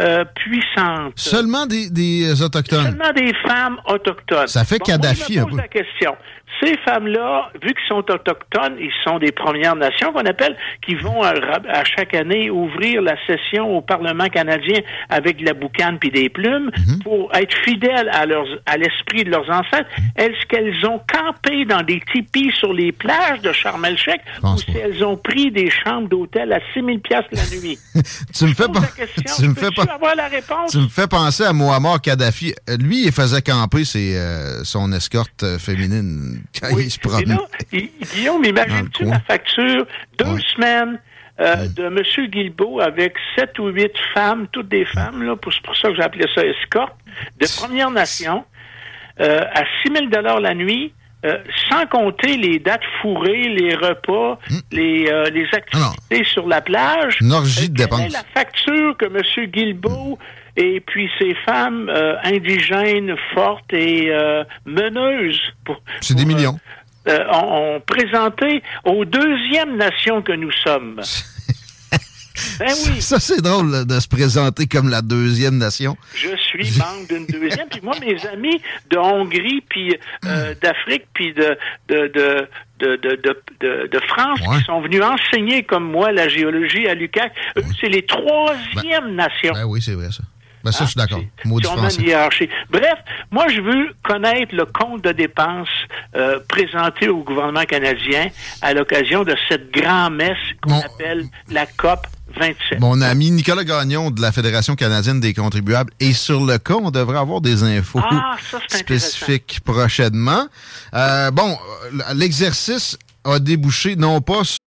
euh, 0.00 0.24
puissantes. 0.34 1.12
Ah. 1.12 1.12
Seulement 1.16 1.66
des, 1.66 1.90
des 1.90 2.42
Autochtones. 2.42 2.82
Seulement 2.84 3.12
des 3.14 3.32
femmes 3.46 3.78
autochtones. 3.86 4.46
Ça 4.48 4.64
fait 4.64 4.78
Bon, 4.78 4.84
Kadhafi 4.86 5.20
moi, 5.20 5.28
je 5.34 5.38
un 5.38 5.42
me 5.42 5.46
pose 5.46 5.56
peu. 5.56 5.62
la 5.62 5.68
question. 5.68 6.16
Ces 6.62 6.76
femmes-là, 6.78 7.50
vu 7.62 7.68
qu'ils 7.68 7.88
sont 7.88 7.96
autochtones, 8.10 8.76
ils 8.78 8.92
sont 9.04 9.18
des 9.18 9.32
Premières 9.32 9.76
Nations 9.76 10.12
qu'on 10.12 10.26
appelle, 10.26 10.56
qui 10.86 10.94
vont 10.94 11.22
à, 11.22 11.32
à 11.68 11.84
chaque 11.84 12.14
année 12.14 12.50
ouvrir 12.50 13.00
la 13.02 13.14
session 13.26 13.76
au 13.76 13.80
Parlement 13.80 14.28
canadien 14.28 14.80
avec 15.08 15.38
de 15.38 15.44
la 15.46 15.54
boucane 15.54 15.98
puis 15.98 16.10
des 16.10 16.28
plumes 16.28 16.70
Mhm. 16.76 17.02
pour 17.02 17.30
être 17.34 17.54
fidèles 17.64 18.10
à 18.12 18.26
leurs 18.26 18.46
à 18.66 18.76
l'esprit 18.76 19.24
de 19.24 19.30
leurs 19.30 19.48
ancêtres. 19.50 19.88
Est-ce 20.16 20.46
qu'elles 20.46 20.84
ont 20.86 21.00
campé 21.12 21.64
dans 21.64 21.82
des 21.82 22.00
tipis 22.12 22.50
sur 22.58 22.72
les 22.72 22.92
plages 22.92 23.40
de 23.40 23.52
Sharm 23.52 23.84
el-Sheikh 23.84 24.20
ou 24.42 24.56
si 24.58 24.66
elles 24.76 25.02
ont 25.04 25.16
pris 25.16 25.50
des 25.50 25.70
chambres 25.70 26.08
d'hôtel 26.08 26.52
à 26.52 26.60
6 26.74 26.84
000 26.84 26.98
piastres 26.98 27.30
la 27.32 27.58
nuit? 27.60 27.78
Tu 28.34 28.44
me 28.44 28.54
fais 28.54 28.68
pas. 28.68 28.80
Tu 29.38 29.48
me 29.48 29.54
fais 29.54 29.70
pas. 29.70 29.82
avoir 29.94 30.14
la 30.14 30.28
réponse? 30.28 30.72
Tu 30.72 30.78
me 30.78 30.88
fais 30.88 31.06
penser 31.06 31.44
à 31.44 31.52
Muammar 31.52 32.00
Kadhafi. 32.00 32.54
Euh, 32.68 32.76
Lui, 32.76 33.04
il 33.06 33.12
faisait 33.12 33.42
camper 33.42 33.84
ses, 33.84 34.16
euh, 34.16 34.62
son 34.64 34.92
escorte 34.92 35.42
euh, 35.42 35.58
féminine 35.58 36.39
quand 36.60 36.68
Oui. 36.74 36.84
il 36.84 36.90
se 36.90 36.98
Et 36.98 37.00
promenait. 37.08 37.34
là, 37.34 37.40
I- 37.72 37.90
Guillaume, 38.14 38.44
imagine-tu 38.44 39.04
la 39.04 39.20
facture? 39.20 39.86
Deux 40.18 40.24
Ouais. 40.26 40.40
semaines 40.54 40.98
euh, 41.40 41.66
de 41.68 41.84
M. 41.86 42.26
Guilbeault 42.28 42.80
avec 42.80 43.14
sept 43.34 43.58
ou 43.58 43.68
huit 43.68 43.92
femmes, 44.14 44.46
toutes 44.52 44.68
des 44.68 44.84
femmes, 44.84 45.22
là, 45.22 45.36
pour- 45.36 45.52
c'est 45.52 45.62
pour 45.62 45.74
ça 45.76 45.88
que 45.88 45.94
j'ai 45.96 46.02
appelé 46.02 46.26
ça 46.34 46.44
escorte, 46.44 46.94
de 47.40 47.46
Première 47.56 47.90
Nation, 47.90 48.44
euh, 49.20 49.40
à 49.54 49.62
6 49.82 49.90
000 49.92 50.06
la 50.40 50.54
nuit, 50.54 50.92
euh, 51.24 51.38
sans 51.70 51.86
compter 51.86 52.36
les 52.36 52.58
dates 52.58 52.84
fourrées, 53.00 53.42
les 53.48 53.74
repas, 53.74 54.38
les, 54.72 55.06
euh, 55.10 55.24
les 55.30 55.46
activités 55.52 56.24
sur 56.24 56.46
la 56.46 56.60
plage. 56.62 57.18
Hmm. 57.20 57.26
Une 57.26 57.32
orgie 57.32 57.68
de 57.70 57.76
quelle 57.76 57.86
est 58.00 58.04
dépenses. 58.04 58.12
la 58.12 58.24
facture 58.34 58.96
que 58.98 59.04
M. 59.06 59.46
Guilbeault 59.50 60.18
et 60.56 60.80
puis 60.80 61.08
ces 61.18 61.34
femmes 61.46 61.88
euh, 61.88 62.14
indigènes 62.24 63.14
fortes 63.34 63.72
et 63.72 64.10
euh, 64.10 64.44
meneuses 64.66 65.40
pour- 65.64 65.80
C'est 66.00 66.14
des 66.14 66.24
euh, 66.24 66.26
millions. 66.26 66.58
euh, 67.08 67.24
ont, 67.32 67.76
ont 67.76 67.80
présenté 67.80 68.62
aux 68.84 69.04
deuxièmes 69.04 69.76
nations 69.76 70.22
que 70.22 70.32
nous 70.32 70.52
sommes. 70.52 71.00
ben 72.58 72.68
oui, 72.86 73.00
Ça, 73.02 73.18
c'est 73.20 73.40
drôle 73.42 73.86
de 73.86 74.00
se 74.00 74.08
présenter 74.08 74.66
comme 74.66 74.88
la 74.88 75.02
deuxième 75.02 75.56
nation. 75.58 75.96
je 76.14 76.34
suis 76.36 76.70
membre 76.78 77.06
d'une 77.08 77.26
deuxième. 77.26 77.68
Puis 77.68 77.80
moi, 77.82 77.94
mes 78.00 78.24
amis 78.26 78.60
de 78.90 78.96
Hongrie, 78.98 79.62
puis 79.68 79.96
euh, 80.26 80.54
d'Afrique, 80.62 81.04
puis 81.14 81.32
de, 81.34 81.56
de, 81.88 82.06
de, 82.08 82.48
de, 82.80 83.88
de, 83.90 84.00
France, 84.08 84.40
Ouais. 84.46 84.58
qui 84.58 84.64
sont 84.64 84.80
venus 84.80 85.02
enseigner 85.02 85.62
comme 85.64 85.84
moi 85.90 86.12
la 86.12 86.28
géologie 86.28 86.86
à 86.88 86.94
l'UQAC, 86.94 87.32
eux, 87.58 87.62
c'est 87.80 87.88
les 87.88 88.06
troisièmes 88.06 89.14
nations. 89.14 89.52
Ben 89.52 89.64
oui, 89.66 89.82
c'est 89.82 89.92
vrai, 89.94 90.10
ça. 90.10 90.22
Ben 90.64 90.72
ça, 90.72 90.84
je 90.84 90.90
suis 90.90 90.96
d'accord. 90.98 91.20
Si- 91.42 91.48
Maudit 91.48 91.66
si 91.66 91.72
on 91.72 91.76
a 91.76 91.78
français. 91.78 92.00
une 92.02 92.08
hiérarchie. 92.08 92.48
Bref, 92.70 92.98
moi, 93.30 93.46
je 93.48 93.60
veux 93.60 93.94
connaître 94.04 94.54
le 94.54 94.66
compte 94.66 95.02
de 95.02 95.12
dépenses 95.12 95.68
euh, 96.14 96.38
présenté 96.48 97.08
au 97.08 97.22
gouvernement 97.24 97.64
canadien 97.64 98.28
à 98.62 98.74
l'occasion 98.74 99.24
de 99.24 99.34
cette 99.48 99.70
grand-messe 99.72 100.36
qu'on 100.62 100.78
appelle 100.80 101.24
la 101.50 101.66
COP 101.66 102.06
27. 102.38 102.78
Mon 102.80 103.00
ami 103.00 103.30
Nicolas 103.32 103.64
Gagnon 103.64 104.10
de 104.10 104.20
la 104.20 104.30
Fédération 104.32 104.76
canadienne 104.76 105.18
des 105.18 105.34
contribuables 105.34 105.92
est 105.98 106.12
sur 106.12 106.44
le 106.44 106.58
cas. 106.58 106.74
On 106.74 106.90
devrait 106.90 107.18
avoir 107.18 107.40
des 107.40 107.62
infos 107.64 108.00
Ah, 108.08 108.36
ça, 108.50 108.58
spécifiques 108.68 109.60
prochainement. 109.64 110.46
Euh, 110.94 111.30
bon, 111.32 111.56
l'exercice 112.14 112.96
a 113.24 113.38
débouché 113.40 113.96
non 113.96 114.20
pas 114.20 114.44
sur 114.44 114.58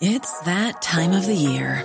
It's 0.00 0.32
that 0.44 0.80
time 0.82 1.12
of 1.12 1.24
the 1.26 1.34
year. 1.34 1.84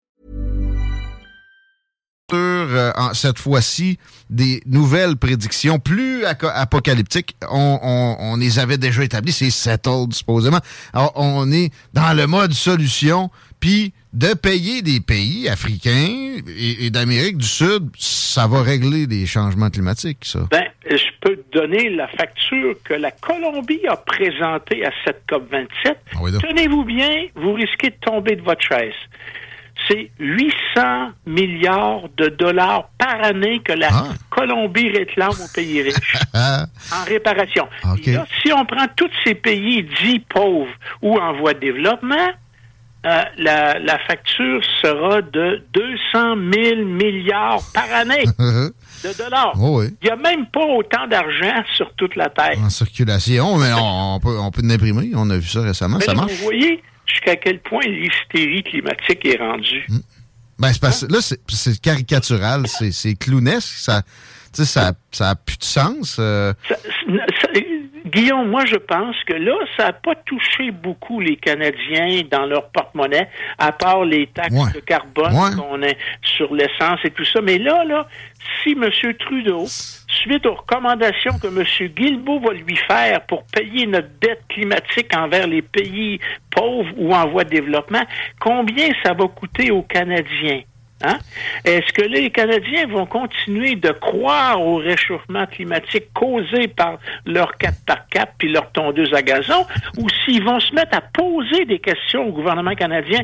Euh, 2.35 2.91
en- 2.95 3.13
cette 3.13 3.39
fois-ci 3.39 3.97
des 4.29 4.61
nouvelles 4.65 5.15
prédictions 5.17 5.79
plus 5.79 6.23
apocalyptiques. 6.25 7.35
On, 7.49 7.79
on- 7.81 8.15
on 8.19 8.37
les 8.37 8.59
avait 8.59 8.77
déjà 8.77 9.03
établies, 9.03 9.31
c'est 9.31 9.49
settled 9.51 10.13
supposément. 10.13 10.59
Alors, 10.93 11.11
on 11.15 11.51
est 11.51 11.71
dans 11.93 12.15
le 12.15 12.27
mode 12.27 12.53
solution, 12.53 13.29
puis 13.59 13.93
de 14.13 14.33
payer 14.33 14.81
des 14.81 14.99
pays 14.99 15.47
africains 15.47 16.35
et, 16.47 16.85
et 16.85 16.89
d'Amérique 16.89 17.37
du 17.37 17.47
Sud, 17.47 17.89
ça 17.97 18.45
va 18.47 18.61
régler 18.61 19.07
des 19.07 19.25
changements 19.25 19.69
climatiques, 19.69 20.25
ça. 20.25 20.39
Ben, 20.51 20.65
je 20.89 20.97
peux 21.21 21.37
te 21.37 21.57
donner 21.59 21.89
la 21.91 22.07
facture 22.09 22.75
que 22.83 22.93
la 22.93 23.11
Colombie 23.11 23.85
a 23.87 23.95
présentée 23.95 24.85
à 24.85 24.91
cette 25.05 25.23
COP27. 25.29 25.67
Ah 25.85 26.17
oui. 26.21 26.31
Tenez-vous 26.41 26.83
bien, 26.83 27.27
vous 27.35 27.53
risquez 27.53 27.91
de 27.91 27.95
tomber 28.01 28.35
de 28.35 28.41
votre 28.41 28.61
chaise. 28.61 28.93
C'est 29.87 30.11
800 30.19 31.11
milliards 31.25 32.03
de 32.17 32.27
dollars 32.27 32.89
par 32.97 33.23
année 33.23 33.61
que 33.63 33.73
la 33.73 33.89
Ah. 33.91 34.03
Colombie 34.29 34.89
réclame 34.89 35.31
aux 35.31 35.53
pays 35.53 35.81
riches 35.81 36.15
Ah, 36.33 36.65
en 36.93 37.03
réparation. 37.05 37.67
Là, 37.83 38.25
si 38.41 38.51
on 38.53 38.65
prend 38.65 38.85
tous 38.95 39.09
ces 39.25 39.35
pays 39.35 39.83
dits 40.01 40.19
pauvres 40.19 40.71
ou 41.01 41.17
en 41.17 41.33
voie 41.33 41.53
de 41.53 41.59
développement, 41.59 42.29
euh, 43.05 43.23
la, 43.39 43.79
la 43.79 43.97
facture 43.99 44.61
sera 44.81 45.21
de 45.23 45.63
200 45.73 46.35
000 46.53 46.85
milliards 46.85 47.59
par 47.73 47.91
année 47.93 48.23
de 48.39 49.17
dollars. 49.17 49.53
Oh 49.59 49.79
oui. 49.81 49.87
Il 50.01 50.05
n'y 50.05 50.11
a 50.11 50.15
même 50.15 50.45
pas 50.47 50.63
autant 50.65 51.07
d'argent 51.07 51.63
sur 51.75 51.91
toute 51.95 52.15
la 52.15 52.29
Terre. 52.29 52.59
en 52.63 52.69
circulation, 52.69 53.57
mais 53.57 53.73
on, 53.73 54.15
on 54.15 54.19
peut, 54.19 54.37
on 54.39 54.51
peut 54.51 54.61
l'imprimer. 54.63 55.11
On 55.15 55.29
a 55.31 55.37
vu 55.37 55.47
ça 55.47 55.61
récemment, 55.61 55.97
Mais 55.97 56.05
ça 56.05 56.13
là, 56.13 56.21
marche. 56.21 56.33
vous 56.33 56.43
voyez 56.43 56.83
jusqu'à 57.11 57.35
quel 57.35 57.59
point 57.59 57.83
l'hystérie 57.85 58.63
climatique 58.63 59.25
est 59.25 59.37
rendue. 59.37 59.85
Ben, 60.59 60.71
c'est 60.73 60.81
parce- 60.81 61.07
là, 61.09 61.19
c'est- 61.21 61.81
caricatural, 61.81 62.67
c'est 62.67 63.15
clownesque. 63.15 63.73
Ça, 63.77 64.01
ça 64.53 64.93
n'a 65.19 65.35
plus 65.35 65.57
de 65.57 65.63
sens. 65.63 66.17
Euh. 66.19 66.53
Guillaume, 68.05 68.49
moi, 68.49 68.65
je 68.65 68.75
pense 68.75 69.15
que 69.25 69.33
là, 69.33 69.53
ça 69.77 69.85
n'a 69.85 69.93
pas 69.93 70.15
touché 70.25 70.71
beaucoup 70.71 71.21
les 71.21 71.37
Canadiens 71.37 72.21
dans 72.29 72.45
leur 72.45 72.69
porte-monnaie, 72.71 73.29
à 73.57 73.71
part 73.71 74.03
les 74.03 74.27
taxes 74.27 74.73
de 74.73 74.79
carbone 74.81 75.31
qu'on 75.55 75.81
a 75.83 75.93
sur 76.23 76.53
l'essence 76.53 76.99
et 77.05 77.11
tout 77.11 77.23
ça. 77.23 77.41
Mais 77.41 77.57
là, 77.57 77.85
là, 77.85 78.07
si 78.63 78.71
M. 78.71 78.89
Trudeau, 79.19 79.65
suite 79.67 80.45
aux 80.45 80.55
recommandations 80.55 81.37
que 81.39 81.47
M. 81.47 81.63
Guilbeault 81.89 82.39
va 82.39 82.53
lui 82.53 82.75
faire 82.75 83.25
pour 83.25 83.43
payer 83.45 83.87
notre 83.87 84.09
dette 84.21 84.43
climatique 84.49 85.15
envers 85.15 85.47
les 85.47 85.61
pays 85.61 86.19
pauvres 86.49 86.93
ou 86.97 87.13
en 87.13 87.27
voie 87.27 87.43
de 87.43 87.49
développement, 87.49 88.03
combien 88.39 88.89
ça 89.03 89.13
va 89.13 89.27
coûter 89.27 89.71
aux 89.71 89.83
Canadiens? 89.83 90.61
Hein? 91.03 91.17
Est-ce 91.65 91.91
que 91.93 92.01
les 92.01 92.29
Canadiens 92.29 92.87
vont 92.87 93.05
continuer 93.05 93.75
de 93.75 93.91
croire 93.91 94.61
au 94.61 94.77
réchauffement 94.77 95.45
climatique 95.45 96.13
causé 96.13 96.67
par 96.67 96.99
leur 97.25 97.53
4x4 97.57 98.27
puis 98.37 98.51
leur 98.51 98.71
tondeuse 98.71 99.13
à 99.13 99.21
gazon 99.21 99.65
ou 99.97 100.07
s'ils 100.23 100.43
vont 100.43 100.59
se 100.59 100.73
mettre 100.73 100.97
à 100.97 101.01
poser 101.01 101.65
des 101.65 101.79
questions 101.79 102.27
au 102.27 102.31
gouvernement 102.31 102.75
canadien? 102.75 103.21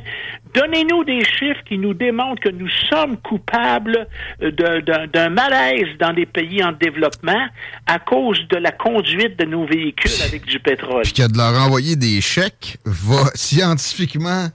Donnez-nous 0.53 1.03
des 1.03 1.23
chiffres 1.23 1.61
qui 1.67 1.77
nous 1.77 1.93
démontrent 1.93 2.41
que 2.41 2.49
nous 2.49 2.69
sommes 2.89 3.17
coupables 3.17 4.07
d'un 4.41 5.29
malaise 5.29 5.97
dans 5.99 6.13
des 6.13 6.25
pays 6.25 6.63
en 6.63 6.71
développement 6.71 7.47
à 7.85 7.99
cause 7.99 8.39
de 8.49 8.57
la 8.57 8.71
conduite 8.71 9.37
de 9.37 9.45
nos 9.45 9.65
véhicules 9.65 10.11
avec 10.25 10.45
du 10.45 10.59
pétrole. 10.59 11.03
Puis 11.03 11.13
que 11.13 11.31
de 11.31 11.37
leur 11.37 11.53
envoyer 11.59 11.95
des 11.95 12.21
chèques 12.21 12.77
va 12.85 13.25
scientifiquement 13.35 14.47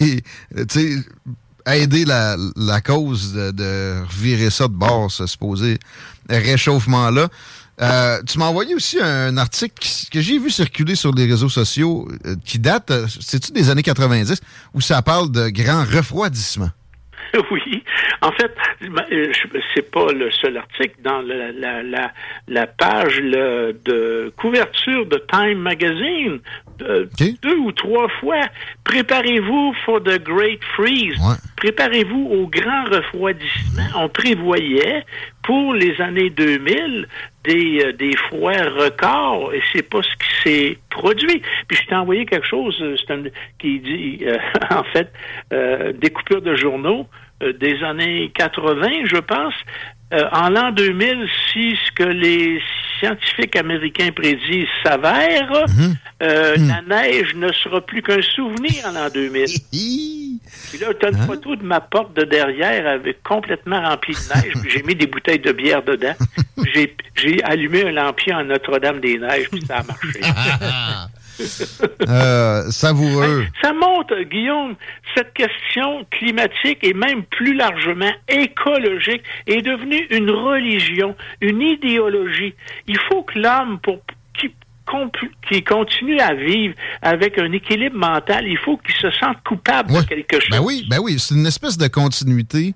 les 0.00 0.22
aider 1.76 2.04
la, 2.04 2.36
la 2.56 2.80
cause 2.80 3.32
de, 3.32 3.50
de, 3.50 3.94
virer 4.18 4.50
ça 4.50 4.68
de 4.68 4.74
bord, 4.74 5.10
ce 5.10 5.26
supposé 5.26 5.78
réchauffement-là. 6.28 7.28
Euh, 7.80 8.20
tu 8.26 8.38
m'as 8.38 8.46
envoyé 8.46 8.74
aussi 8.74 8.98
un 9.00 9.36
article 9.36 9.88
que 10.10 10.20
j'ai 10.20 10.38
vu 10.38 10.50
circuler 10.50 10.96
sur 10.96 11.14
les 11.14 11.26
réseaux 11.26 11.48
sociaux 11.48 12.08
euh, 12.26 12.34
qui 12.44 12.58
date, 12.58 12.90
euh, 12.90 13.06
c'est-tu 13.20 13.52
des 13.52 13.70
années 13.70 13.84
90, 13.84 14.40
où 14.74 14.80
ça 14.80 15.00
parle 15.02 15.30
de 15.30 15.48
grand 15.48 15.84
refroidissement. 15.84 16.70
Oui. 17.50 17.82
En 18.20 18.32
fait, 18.32 18.54
ben, 18.80 19.04
c'est 19.74 19.90
pas 19.90 20.12
le 20.12 20.30
seul 20.30 20.56
article. 20.56 20.96
Dans 21.02 21.20
la, 21.20 21.52
la, 21.52 22.12
la, 22.48 22.66
page 22.66 23.20
de 23.20 24.32
couverture 24.36 25.06
de 25.06 25.22
Time 25.30 25.58
Magazine, 25.58 26.40
deux 26.78 27.56
ou 27.56 27.72
trois 27.72 28.08
fois, 28.20 28.40
préparez-vous 28.84 29.74
for 29.84 30.02
the 30.02 30.22
Great 30.22 30.62
Freeze. 30.76 31.18
Préparez-vous 31.56 32.28
au 32.30 32.46
grand 32.46 32.84
refroidissement. 32.84 33.86
On 33.96 34.08
prévoyait 34.08 35.04
pour 35.42 35.74
les 35.74 36.00
années 36.00 36.30
2000 36.30 37.06
des, 37.48 37.84
euh, 37.84 37.92
des 37.92 38.14
froids 38.16 38.52
records 38.52 39.52
et 39.54 39.62
c'est 39.72 39.88
pas 39.88 40.02
ce 40.02 40.16
qui 40.16 40.42
s'est 40.42 40.78
produit. 40.90 41.42
Puis 41.66 41.78
je 41.78 41.86
t'ai 41.86 41.94
envoyé 41.94 42.26
quelque 42.26 42.46
chose 42.46 42.78
euh, 42.82 43.30
qui 43.58 43.80
dit, 43.80 44.18
euh, 44.22 44.36
en 44.70 44.84
fait, 44.84 45.10
des 45.98 46.10
coupures 46.10 46.42
de 46.42 46.54
journaux 46.54 47.06
des 47.40 47.82
années 47.84 48.30
80, 48.34 49.04
je 49.04 49.18
pense, 49.18 49.54
en 50.10 50.48
l'an 50.50 50.72
2000, 50.72 51.28
si 51.52 51.76
ce 51.86 51.92
que 51.92 52.04
les 52.04 52.60
scientifiques 52.98 53.56
américains 53.56 54.10
prédisent 54.10 54.66
s'avère, 54.82 55.50
mhm. 55.68 55.96
Mhm. 56.20 56.68
la 56.68 56.82
neige 56.82 57.34
ne 57.34 57.52
sera 57.52 57.80
plus 57.80 58.02
qu'un 58.02 58.22
souvenir 58.22 58.86
en 58.86 58.92
l'an 58.92 59.08
2000. 59.12 59.46
Puis 60.70 60.78
là, 60.78 60.92
tu 60.94 61.06
as 61.06 61.10
une 61.10 61.16
hein? 61.16 61.26
photo 61.26 61.56
de 61.56 61.62
ma 61.62 61.80
porte 61.80 62.14
de 62.16 62.24
derrière 62.24 62.86
avec 62.86 63.22
complètement 63.22 63.80
remplie 63.82 64.14
de 64.14 64.34
neige. 64.34 64.52
puis 64.60 64.70
j'ai 64.74 64.82
mis 64.82 64.94
des 64.94 65.06
bouteilles 65.06 65.38
de 65.38 65.52
bière 65.52 65.82
dedans. 65.82 66.14
j'ai, 66.74 66.94
j'ai 67.14 67.42
allumé 67.44 67.84
un 67.84 67.92
lampion 67.92 68.38
à 68.38 68.44
Notre-Dame-des-Neiges, 68.44 69.48
puis 69.50 69.62
ça 69.66 69.78
a 69.78 69.82
marché. 69.82 70.20
euh, 72.08 72.70
savoureux. 72.70 73.46
Ça 73.62 73.72
montre, 73.72 74.20
Guillaume, 74.22 74.74
cette 75.16 75.32
question 75.34 76.04
climatique 76.10 76.78
et 76.82 76.94
même 76.94 77.24
plus 77.24 77.54
largement 77.54 78.12
écologique 78.28 79.22
est 79.46 79.62
devenue 79.62 80.06
une 80.10 80.30
religion, 80.30 81.16
une 81.40 81.62
idéologie. 81.62 82.54
Il 82.86 82.98
faut 82.98 83.22
que 83.22 83.38
l'homme, 83.38 83.78
pour 83.80 83.98
qui 85.48 85.62
continue 85.62 86.20
à 86.20 86.34
vivre 86.34 86.74
avec 87.02 87.38
un 87.38 87.52
équilibre 87.52 87.96
mental, 87.96 88.46
il 88.46 88.58
faut 88.58 88.76
qu'il 88.78 88.94
se 88.94 89.10
sente 89.18 89.36
coupable 89.46 89.92
de 89.92 90.02
quelque 90.02 90.36
ben 90.36 90.40
chose. 90.40 90.50
Ben 90.50 90.60
oui, 90.64 90.86
ben 90.88 90.98
oui, 91.00 91.18
c'est 91.18 91.34
une 91.34 91.46
espèce 91.46 91.78
de 91.78 91.88
continuité 91.88 92.74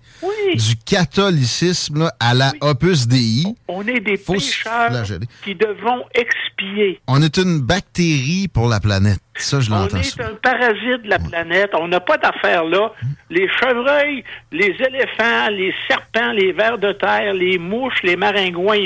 du 0.55 0.77
catholicisme 0.85 2.11
à 2.21 2.35
la 2.35 2.53
Opus 2.61 3.07
Dei. 3.07 3.45
On 3.69 3.87
est 3.87 4.01
des 4.01 4.17
pécheurs 4.17 5.05
qui 5.45 5.55
devons 5.55 6.05
expier. 6.15 7.01
On 7.07 7.23
est 7.23 7.37
une 7.37 7.61
bactérie 7.61 8.49
pour 8.49 8.69
la 8.69 8.81
planète. 8.81 9.21
Ça, 9.35 9.61
je 9.61 9.71
l'entends. 9.71 9.97
On 9.97 10.01
est 10.01 10.21
un 10.21 10.35
parasite 10.43 11.03
de 11.05 11.09
la 11.09 11.19
planète. 11.19 11.71
On 11.79 11.89
n'a 11.89 12.01
pas 12.01 12.19
d'affaires 12.19 12.65
là. 12.65 12.93
Les 13.31 13.49
chevreuils, 13.61 14.23
les 14.53 14.77
éléphants, 14.79 15.49
les 15.51 15.73
serpents, 15.89 16.33
les 16.33 16.53
vers 16.53 16.79
de 16.79 16.93
terre, 16.93 17.33
les 17.33 17.59
mouches, 17.59 18.03
les 18.03 18.17
maringouins, 18.17 18.79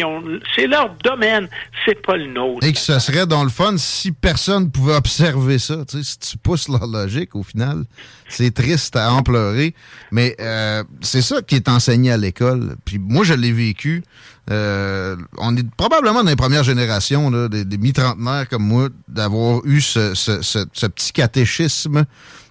c'est 0.54 0.68
leur 0.68 0.94
domaine. 1.02 1.48
C'est 1.84 2.00
pas 2.00 2.16
le 2.16 2.26
nôtre. 2.26 2.64
Et 2.64 2.72
que 2.72 2.78
ce 2.78 2.98
serait 3.00 3.26
dans 3.26 3.42
le 3.42 3.50
fun 3.50 3.76
si 3.76 4.12
personne 4.12 4.70
pouvait 4.70 4.94
observer 4.94 5.58
ça. 5.58 5.78
si 5.88 6.18
tu 6.18 6.38
pousses 6.38 6.68
leur 6.68 6.86
logique, 6.86 7.34
au 7.34 7.42
final, 7.42 7.84
c'est 8.28 8.54
triste 8.54 8.94
à 8.94 9.12
en 9.12 9.22
pleurer. 9.22 9.74
Mais 10.12 10.36
euh, 10.40 10.84
c'est 11.00 11.22
ça 11.22 11.42
qui 11.42 11.56
est 11.56 11.68
enseigné 11.68 12.12
à 12.12 12.16
l'école. 12.16 12.76
Puis 12.84 12.98
moi, 12.98 13.24
je 13.24 13.34
l'ai 13.34 13.52
vécu. 13.52 14.04
Euh, 14.50 15.16
on 15.38 15.56
est 15.56 15.68
probablement 15.76 16.22
dans 16.22 16.30
les 16.30 16.36
premières 16.36 16.62
générations, 16.62 17.30
des, 17.48 17.78
mi-trentenaires 17.78 18.48
comme 18.48 18.64
moi, 18.64 18.88
d'avoir 19.08 19.64
eu 19.64 19.80
ce, 19.80 20.86
petit 20.86 21.12
catéchisme 21.12 22.04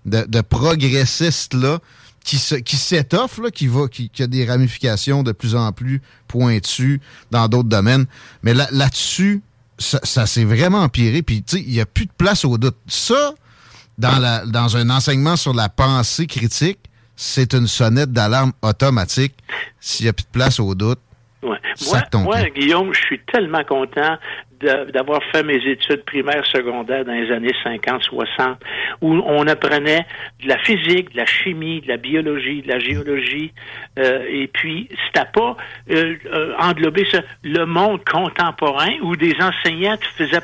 de, 0.05 0.41
progressistes-là 0.41 1.79
qui, 2.23 2.37
qui 2.63 2.75
s'étoffe, 2.75 3.39
qui, 3.53 3.67
va, 3.67 3.87
qui, 3.87 4.11
a 4.19 4.27
des 4.27 4.45
ramifications 4.45 5.23
de 5.23 5.31
plus 5.31 5.55
en 5.55 5.71
plus 5.71 6.01
pointues 6.27 6.99
dans 7.31 7.47
d'autres 7.47 7.69
domaines. 7.69 8.05
Mais 8.43 8.53
là, 8.53 8.67
là-dessus, 8.71 9.41
ça, 9.77 10.25
s'est 10.25 10.45
vraiment 10.45 10.81
empiré. 10.81 11.21
Puis, 11.21 11.43
tu 11.43 11.57
sais, 11.57 11.63
il 11.65 11.71
n'y 11.71 11.81
a 11.81 11.85
plus 11.85 12.05
de 12.05 12.11
place 12.17 12.43
au 12.43 12.57
doute. 12.57 12.77
Ça, 12.87 13.33
dans, 13.97 14.49
dans 14.49 14.75
un 14.75 14.89
enseignement 14.89 15.37
sur 15.37 15.53
la 15.53 15.69
pensée 15.69 16.27
critique, 16.27 16.79
c'est 17.15 17.53
une 17.53 17.67
sonnette 17.67 18.11
d'alarme 18.11 18.51
automatique. 18.61 19.35
S'il 19.79 20.05
n'y 20.05 20.09
a 20.09 20.13
plus 20.13 20.23
de 20.23 20.31
place 20.31 20.59
au 20.59 20.75
doute, 20.75 20.99
Ouais. 21.45 21.59
Moi, 21.87 22.23
moi, 22.23 22.49
Guillaume, 22.49 22.93
je 22.93 22.99
suis 22.99 23.19
tellement 23.19 23.63
content 23.63 24.17
d'avoir 24.61 25.21
fait 25.31 25.43
mes 25.43 25.63
études 25.67 26.03
primaires, 26.03 26.45
secondaires 26.45 27.05
dans 27.05 27.13
les 27.13 27.31
années 27.31 27.53
50, 27.63 28.03
60, 28.03 28.59
où 29.01 29.13
on 29.25 29.47
apprenait 29.47 30.05
de 30.41 30.47
la 30.47 30.57
physique, 30.59 31.11
de 31.13 31.17
la 31.17 31.25
chimie, 31.25 31.81
de 31.81 31.87
la 31.87 31.97
biologie, 31.97 32.61
de 32.61 32.67
la 32.67 32.79
géologie, 32.79 33.51
euh, 33.99 34.25
et 34.29 34.47
puis 34.47 34.89
c'était 35.07 35.27
pas 35.33 35.55
euh, 35.91 36.15
euh 36.33 36.53
le 37.43 37.65
monde 37.65 38.01
contemporain 38.05 38.91
où 39.01 39.15
des 39.15 39.33
enseignants 39.41 39.97
faisaient 40.17 40.41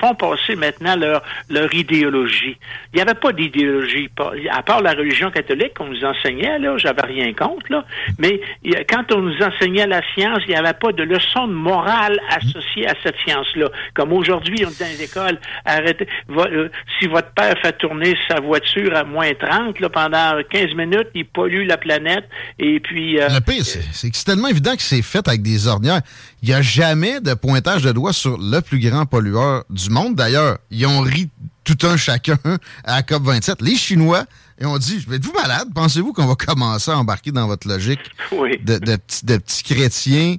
font 0.00 0.14
passer 0.14 0.56
maintenant 0.56 0.96
leur 0.96 1.22
leur 1.50 1.72
idéologie. 1.74 2.56
Il 2.92 2.96
n'y 2.96 3.02
avait 3.02 3.18
pas 3.18 3.32
d'idéologie, 3.32 4.08
à 4.50 4.62
part 4.62 4.80
la 4.82 4.92
religion 4.92 5.30
catholique 5.30 5.74
qu'on 5.74 5.86
nous 5.86 6.04
enseignait 6.04 6.58
là, 6.58 6.76
j'avais 6.78 7.02
rien 7.02 7.32
contre 7.32 7.70
là, 7.70 7.84
mais 8.18 8.40
quand 8.88 9.12
on 9.12 9.22
nous 9.22 9.42
enseignait 9.42 9.86
la 9.86 10.02
science, 10.14 10.40
il 10.46 10.50
n'y 10.50 10.56
avait 10.56 10.72
pas 10.72 10.92
de 10.92 11.02
leçon 11.02 11.46
de 11.46 11.52
morale 11.52 12.18
associée 12.30 12.88
à 12.88 12.94
cette 13.02 13.16
science 13.18 13.45
comme 13.94 14.12
aujourd'hui, 14.12 14.64
on 14.66 14.70
est 14.70 14.80
dans 14.80 14.86
les 14.86 15.02
écoles, 15.02 15.38
arrêtez. 15.64 16.06
Euh, 16.30 16.68
si 16.98 17.06
votre 17.06 17.30
père 17.32 17.54
fait 17.60 17.76
tourner 17.78 18.16
sa 18.28 18.40
voiture 18.40 18.94
à 18.94 19.04
moins 19.04 19.32
30 19.34 19.80
là, 19.80 19.88
pendant 19.88 20.40
15 20.50 20.74
minutes, 20.74 21.08
il 21.14 21.26
pollue 21.26 21.66
la 21.66 21.76
planète. 21.76 22.24
Et 22.58 22.80
puis. 22.80 23.20
Euh, 23.20 23.28
le 23.28 23.40
pire, 23.40 23.64
c'est 23.64 24.10
que 24.10 24.16
c'est 24.16 24.24
tellement 24.24 24.48
évident 24.48 24.74
que 24.76 24.82
c'est 24.82 25.02
fait 25.02 25.26
avec 25.28 25.42
des 25.42 25.66
ornières. 25.66 26.00
Il 26.42 26.48
n'y 26.48 26.54
a 26.54 26.62
jamais 26.62 27.20
de 27.20 27.34
pointage 27.34 27.82
de 27.82 27.92
doigt 27.92 28.12
sur 28.12 28.38
le 28.38 28.60
plus 28.60 28.78
grand 28.78 29.06
pollueur 29.06 29.64
du 29.70 29.90
monde. 29.90 30.14
D'ailleurs, 30.14 30.58
ils 30.70 30.86
ont 30.86 31.00
ri 31.00 31.30
tout 31.64 31.86
un 31.86 31.96
chacun 31.96 32.38
à 32.84 32.96
la 32.96 33.02
COP27. 33.02 33.56
Les 33.60 33.74
Chinois, 33.74 34.24
et 34.58 34.64
on 34.64 34.78
dit, 34.78 35.04
êtes-vous 35.12 35.32
malade? 35.32 35.68
Pensez-vous 35.74 36.12
qu'on 36.12 36.26
va 36.26 36.34
commencer 36.34 36.90
à 36.90 36.98
embarquer 36.98 37.32
dans 37.32 37.46
votre 37.46 37.68
logique 37.68 38.00
de, 38.32 38.78
de, 38.78 38.98
de 39.24 39.36
petits 39.36 39.62
chrétiens 39.64 40.36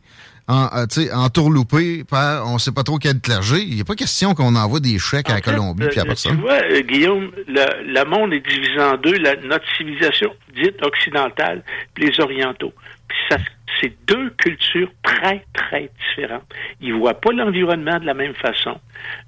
en, 0.47 0.69
euh, 0.73 1.07
entourloupé 1.13 2.03
par 2.09 2.47
on 2.47 2.53
ne 2.53 2.59
sait 2.59 2.71
pas 2.71 2.83
trop 2.83 2.97
quel 2.97 3.19
clergé. 3.19 3.61
Il 3.61 3.75
n'y 3.75 3.81
a 3.81 3.83
pas 3.83 3.95
question 3.95 4.33
qu'on 4.33 4.55
envoie 4.55 4.79
des 4.79 4.97
chèques 4.97 5.29
à 5.29 5.35
la 5.35 5.41
Colombie 5.41 5.87
puis 5.89 5.99
à 5.99 6.03
euh, 6.03 6.05
personne. 6.05 6.35
Tu 6.35 6.41
vois, 6.41 6.61
euh, 6.71 6.81
Guillaume, 6.81 7.31
le, 7.47 8.03
monde 8.05 8.33
est 8.33 8.47
divisé 8.47 8.79
en 8.79 8.97
deux, 8.97 9.17
notre 9.45 9.65
civilisation 9.75 10.33
dite 10.55 10.81
occidentale 10.83 11.63
puis 11.93 12.09
les 12.09 12.19
orientaux. 12.19 12.73
Puis 13.07 13.17
ça, 13.29 13.37
c'est 13.81 13.93
deux 14.07 14.29
cultures 14.37 14.91
très, 15.03 15.45
traite 15.67 15.91
différente. 16.09 16.43
Ils 16.81 16.93
voient 16.93 17.19
pas 17.19 17.31
l'environnement 17.31 17.99
de 17.99 18.05
la 18.05 18.13
même 18.13 18.33
façon. 18.33 18.79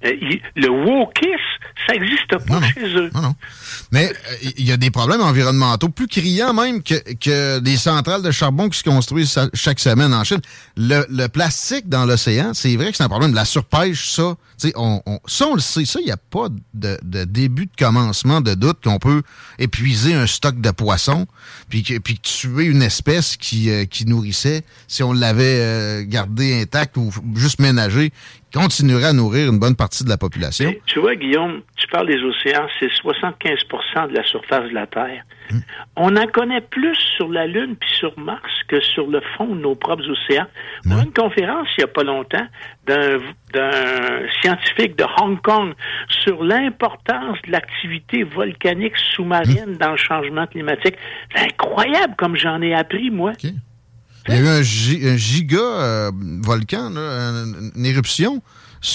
Euh, 0.04 0.12
le 0.56 0.68
wokisme, 0.68 1.38
ça 1.86 1.94
n'existe 1.94 2.36
pas 2.46 2.60
chez 2.74 2.96
eux. 2.96 3.10
Non, 3.14 3.22
non. 3.22 3.34
Mais 3.92 4.12
il 4.56 4.66
y 4.66 4.72
a 4.72 4.76
des 4.76 4.90
problèmes 4.90 5.20
environnementaux 5.20 5.88
plus 5.88 6.06
criants 6.06 6.54
même 6.54 6.82
que, 6.82 6.94
que 7.14 7.58
des 7.60 7.76
centrales 7.76 8.22
de 8.22 8.30
charbon 8.30 8.68
qui 8.68 8.78
se 8.78 8.84
construisent 8.84 9.38
chaque 9.54 9.80
semaine 9.80 10.12
en 10.14 10.24
Chine. 10.24 10.40
Le, 10.76 11.06
le 11.10 11.28
plastique 11.28 11.88
dans 11.88 12.04
l'océan, 12.04 12.52
c'est 12.54 12.74
vrai 12.76 12.90
que 12.90 12.96
c'est 12.96 13.04
un 13.04 13.08
problème. 13.08 13.34
La 13.34 13.44
surpêche, 13.44 14.10
ça, 14.10 14.34
on, 14.76 15.02
on, 15.06 15.20
ça, 15.26 15.46
on 15.46 15.54
le 15.54 15.60
sait. 15.60 15.84
Ça, 15.84 16.00
il 16.00 16.06
n'y 16.06 16.12
a 16.12 16.16
pas 16.16 16.48
de, 16.74 16.98
de, 17.02 17.24
début 17.24 17.66
de 17.66 17.76
commencement 17.78 18.40
de 18.40 18.54
doute 18.54 18.78
qu'on 18.82 18.98
peut 18.98 19.22
épuiser 19.58 20.14
un 20.14 20.26
stock 20.26 20.60
de 20.60 20.70
poissons 20.70 21.26
puis, 21.68 21.82
puis 21.82 22.18
tuer 22.18 22.64
une 22.64 22.82
espèce 22.82 23.36
qui, 23.36 23.70
euh, 23.70 23.84
qui 23.84 24.06
nourrissait 24.06 24.64
si 24.88 25.02
on 25.02 25.12
l'avait 25.12 25.60
euh, 25.60 26.04
gardé 26.30 26.62
intact 26.62 26.96
ou 26.96 27.10
juste 27.34 27.60
ménagé 27.60 28.10
continuerait 28.52 29.06
à 29.06 29.12
nourrir 29.12 29.48
une 29.48 29.58
bonne 29.58 29.76
partie 29.76 30.04
de 30.04 30.08
la 30.08 30.16
population. 30.16 30.74
tu 30.86 30.98
vois, 30.98 31.14
Guillaume, 31.14 31.62
tu 31.76 31.86
parles 31.86 32.08
des 32.08 32.20
océans, 32.20 32.66
c'est 32.80 32.88
75% 32.88 34.08
de 34.08 34.16
la 34.16 34.24
surface 34.24 34.68
de 34.68 34.74
la 34.74 34.86
Terre. 34.88 35.22
Hmm. 35.50 35.60
On 35.96 36.16
en 36.16 36.26
connaît 36.26 36.60
plus 36.60 36.96
sur 37.16 37.28
la 37.28 37.46
Lune 37.46 37.76
puis 37.78 37.90
sur 37.90 38.16
Mars 38.18 38.50
que 38.68 38.80
sur 38.80 39.06
le 39.06 39.20
fond 39.36 39.54
de 39.54 39.60
nos 39.60 39.76
propres 39.76 40.08
océans. 40.08 40.46
Dans 40.84 41.02
une 41.02 41.12
conférence, 41.12 41.68
il 41.76 41.80
n'y 41.80 41.84
a 41.84 41.92
pas 41.92 42.02
longtemps, 42.02 42.46
d'un 42.86 43.18
scientifique 44.42 44.96
de 44.96 45.04
Hong 45.20 45.40
Kong 45.42 45.74
sur 46.08 46.42
l'importance 46.42 47.38
de 47.46 47.52
l'activité 47.52 48.24
volcanique 48.24 48.96
sous-marine 49.14 49.74
hmm. 49.74 49.76
dans 49.76 49.92
le 49.92 49.96
changement 49.96 50.46
climatique. 50.48 50.96
C'est 51.34 51.44
incroyable 51.44 52.14
comme 52.16 52.36
j'en 52.36 52.60
ai 52.62 52.74
appris, 52.74 53.10
moi. 53.10 53.32
Il 54.28 54.34
y 54.34 54.36
a 54.36 54.40
eu 54.40 54.48
un, 54.48 54.62
giga 54.62 55.58
euh, 55.58 56.10
volcan, 56.42 56.92
une, 56.96 57.86
éruption 57.86 58.42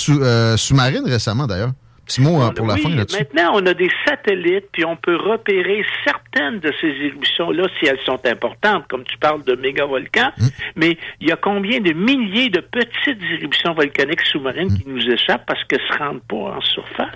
euh, 0.10 0.58
sous-marine 0.58 1.06
récemment 1.06 1.48
d'ailleurs. 1.48 1.72
Petit 2.06 2.22
mot 2.22 2.40
hein, 2.40 2.54
pour 2.56 2.68
la 2.68 2.78
fin 2.78 2.90
là-dessus. 2.90 3.18
Maintenant, 3.18 3.54
on 3.56 3.66
a 3.66 3.74
des 3.74 3.90
satellites, 4.08 4.68
puis 4.72 4.86
on 4.86 4.96
peut 4.96 5.16
repérer 5.16 5.84
certaines 6.04 6.60
de 6.60 6.72
ces 6.80 6.90
éruptions-là 6.90 7.68
si 7.80 7.88
elles 7.88 8.00
sont 8.06 8.20
importantes, 8.26 8.86
comme 8.88 9.04
tu 9.06 9.18
parles 9.18 9.44
de 9.44 9.56
mégavolcans. 9.56 10.32
Hum. 10.40 10.50
Mais 10.76 10.98
il 11.20 11.30
y 11.30 11.32
a 11.32 11.36
combien 11.36 11.80
de 11.80 11.94
milliers 11.94 12.50
de 12.50 12.60
petites 12.60 13.22
éruptions 13.40 13.74
volcaniques 13.74 14.22
sous-marines 14.32 14.72
hum. 14.72 14.78
qui 14.78 14.88
nous 14.88 15.02
échappent 15.10 15.48
parce 15.48 15.64
qu'elles 15.64 15.82
ne 15.90 15.96
se 15.96 16.00
rendent 16.00 16.24
pas 16.28 16.58
en 16.58 16.62
surface? 16.62 17.10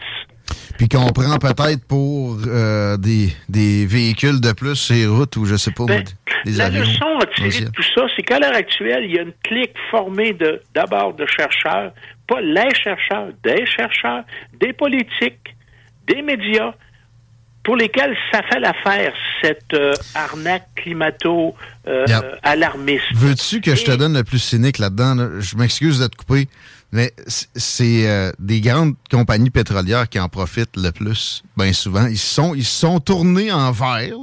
Puis 0.78 0.88
qu'on 0.88 1.12
prend 1.12 1.38
peut-être 1.38 1.86
pour 1.86 2.38
euh, 2.48 2.96
des, 2.98 3.34
des, 3.50 3.86
véhicules 3.86 4.40
de 4.40 4.54
plus 4.54 4.92
les 4.92 5.08
routes 5.08 5.36
ou 5.38 5.46
je 5.46 5.56
sais 5.56 5.72
pas, 5.72 5.86
ben, 5.86 6.04
des 6.46 6.52
la 6.52 6.66
avions. 6.66 6.82
La 6.82 6.88
leçon 6.88 7.18
à 7.22 7.26
tirer 7.26 7.66
de 7.66 7.72
tout 7.72 7.84
ça, 7.96 8.04
c'est 8.16 8.22
qu'à 8.24 8.40
l'heure 8.40 8.56
actuelle, 8.56 9.06
il 9.06 9.16
y 9.16 9.20
a 9.20 9.24
une 9.24 9.34
clique 9.44 9.76
formée 9.92 10.34
de 10.34 10.62
d'abord 10.74 11.14
de 11.14 11.26
chercheurs, 11.26 11.92
pas 12.28 12.42
les 12.42 12.74
chercheurs, 12.76 13.30
des 13.44 13.66
chercheurs, 13.66 14.24
des 14.60 14.74
politiques, 14.74 15.56
des 16.08 16.22
médias, 16.22 16.74
pour 17.64 17.76
lesquels 17.76 18.16
ça 18.32 18.42
fait 18.44 18.60
l'affaire, 18.60 19.12
cette 19.44 19.74
euh, 19.74 19.94
arnaque 20.16 20.68
climato-alarmiste. 20.76 23.04
Euh, 23.12 23.16
Veux-tu 23.16 23.60
que 23.62 23.76
je 23.76 23.84
te 23.84 23.92
donne 23.92 24.16
le 24.16 24.24
plus 24.24 24.40
cynique 24.40 24.80
là-dedans? 24.80 25.40
Je 25.40 25.56
m'excuse 25.58 26.00
de 26.00 26.08
te 26.08 26.16
couper. 26.16 26.48
Mais 26.92 27.14
c'est 27.56 28.08
euh, 28.08 28.32
des 28.40 28.62
grandes 28.62 28.96
compagnies 29.12 29.52
pétrolières 29.52 30.10
qui 30.10 30.20
en 30.20 30.28
profitent 30.28 30.76
le 30.76 30.92
plus, 30.92 31.44
bien 31.56 31.72
souvent. 31.72 32.08
Ils 32.08 32.18
sont, 32.18 32.56
ils 32.56 32.66
sont 32.66 33.00
tournés 33.00 33.52
en 33.52 33.72
vert, 33.72 34.18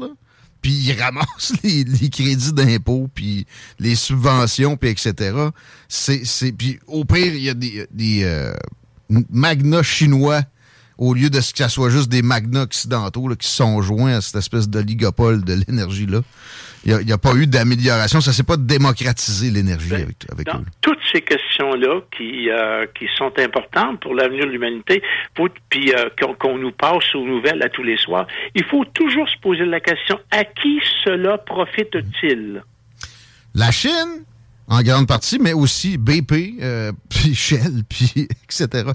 puis 0.62 0.72
ils 0.72 0.92
ramassent 1.00 1.52
les, 1.62 2.10
crédits 2.10 2.52
d'impôt, 2.52 3.08
puis 3.14 3.46
les 3.78 3.94
subventions, 3.94 4.76
puis 4.76 4.90
etc. 4.90 5.36
C'est, 5.88 6.52
puis 6.52 6.80
au 6.88 7.04
pire, 7.04 7.34
il 7.34 7.42
y 7.42 7.50
a 7.50 7.54
des, 7.54 7.86
des 7.92 8.24
euh, 8.24 8.52
magnats 9.30 9.84
chinois 9.84 10.42
au 10.98 11.14
lieu 11.14 11.30
de 11.30 11.40
ce 11.40 11.52
que 11.52 11.58
ça 11.58 11.68
soit 11.68 11.90
juste 11.90 12.08
des 12.08 12.22
magnats 12.22 12.62
occidentaux 12.62 13.28
qui 13.36 13.48
sont 13.48 13.80
joints 13.82 14.14
à 14.14 14.20
cette 14.20 14.36
espèce 14.36 14.68
d'oligopole 14.68 15.44
de 15.44 15.52
l'énergie-là 15.52 16.22
il 16.86 17.06
n'y 17.06 17.12
a, 17.12 17.18
pas 17.18 17.34
eu 17.34 17.46
d'amélioration. 17.48 18.20
Ça 18.20 18.30
ne 18.30 18.34
s'est 18.34 18.44
pas 18.44 18.56
démocratisé 18.56 19.50
l'énergie 19.50 19.90
ben, 19.90 20.02
avec, 20.02 20.16
avec 20.30 20.48
eux. 20.48 20.64
Toutes 20.80 21.00
ces 21.12 21.20
questions-là 21.20 22.00
qui, 22.16 22.48
euh, 22.48 22.86
qui 22.96 23.06
sont 23.16 23.32
importantes 23.38 24.00
pour 24.00 24.14
l'avenir 24.14 24.46
de 24.46 24.52
l'humanité, 24.52 25.02
puis 25.68 25.92
euh, 25.92 26.08
qu'on 26.38 26.58
nous 26.58 26.70
passe 26.70 27.14
aux 27.14 27.26
nouvelles 27.26 27.62
à 27.62 27.68
tous 27.68 27.82
les 27.82 27.96
soirs, 27.96 28.26
il 28.54 28.64
faut 28.64 28.84
toujours 28.84 29.28
se 29.28 29.36
poser 29.38 29.64
la 29.64 29.80
question 29.80 30.18
à 30.30 30.44
qui 30.44 30.80
cela 31.04 31.38
profite-t-il? 31.38 32.62
La 33.54 33.70
Chine, 33.72 34.24
en 34.68 34.82
grande 34.82 35.06
partie, 35.06 35.38
mais 35.38 35.52
aussi 35.52 35.96
BP, 35.96 36.60
euh, 36.60 36.92
puis 37.10 37.34
Shell, 37.34 37.84
puis 37.88 38.28
etc. 38.44 38.90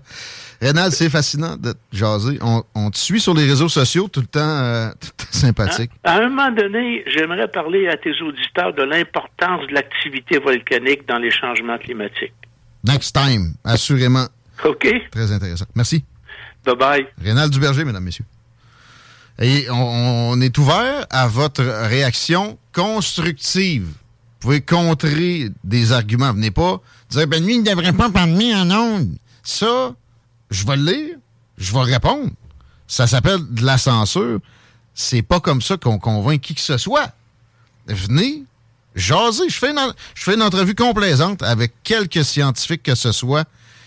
Rénal, 0.62 0.92
c'est 0.92 1.10
fascinant 1.10 1.56
de 1.58 1.72
te 1.72 1.78
jaser. 1.92 2.40
On, 2.42 2.92
te 2.92 2.98
suit 2.98 3.20
sur 3.20 3.34
les 3.34 3.46
réseaux 3.46 3.70
sociaux 3.70 4.08
tout 4.08 4.22
le 4.22 4.28
temps, 4.28 4.40
euh, 4.40 4.90
sympathique. 5.32 5.92
À, 6.04 6.18
un 6.18 6.30
moment 6.30 6.52
donné, 6.52 7.04
j'aimerais 7.08 7.48
parler 7.48 7.88
à 7.88 7.98
tes 7.98 8.14
auditeurs 8.22 8.74
de 8.74 8.84
l'importance 8.84 9.66
de 9.68 9.74
l'activité 9.74 10.40
volcanique 10.40 11.08
dans 11.08 11.18
les 11.18 11.32
changements 11.32 11.78
climatiques. 11.78 12.34
Next 12.84 13.16
time, 13.16 13.54
assurément. 13.64 14.26
OK. 14.66 14.88
Très 15.12 15.32
intéressant. 15.32 15.66
Merci. 15.76 16.04
Bye-bye. 16.66 17.08
Rénal 17.24 17.50
Duberger, 17.50 17.86
mesdames, 17.86 18.04
messieurs. 18.04 18.26
Et 19.40 19.66
on, 19.72 20.40
est 20.40 20.56
ouvert 20.58 21.08
à 21.10 21.28
votre 21.28 21.64
réaction 21.64 22.60
constructive. 22.74 23.88
Vous 24.42 24.48
pouvez 24.48 24.62
contrer 24.62 25.50
des 25.64 25.92
arguments. 25.92 26.34
Venez 26.34 26.50
pas 26.50 26.82
dire, 27.12 27.28
ben 27.28 27.46
lui, 27.46 27.58
il 27.58 27.62
ne 27.62 27.70
devrait 27.70 27.94
pas 27.94 28.10
parler 28.10 28.56
en 28.56 28.72
ondes. 28.72 29.16
Ça, 29.44 29.94
je 30.50 30.66
vais 30.66 30.78
le 30.78 30.92
lire, 30.92 31.16
je 31.60 31.72
vais 31.72 31.82
répondre. 31.82 32.32
Ça 32.88 33.06
s'appelle 33.06 33.42
de 33.52 33.64
la 33.64 33.78
censure. 33.78 34.40
C'est 34.96 35.22
pas 35.22 35.40
comme 35.40 35.62
ça 35.62 35.78
qu'on 35.78 36.00
convainc 36.00 36.42
qui 36.42 36.56
que 36.56 36.62
ce 36.62 36.80
soit. 36.80 37.12
Venez, 37.86 38.44
jaser. 38.96 39.48
Je 39.48 39.60
fais, 39.60 39.74
une, 40.34 40.42
entrevue 40.42 40.74
complaisante 40.74 41.44
avec 41.44 41.74
quelques 41.84 42.26
scientifiques 42.26 42.82
que 42.82 42.96
ce 42.96 43.12
soit 43.12 43.46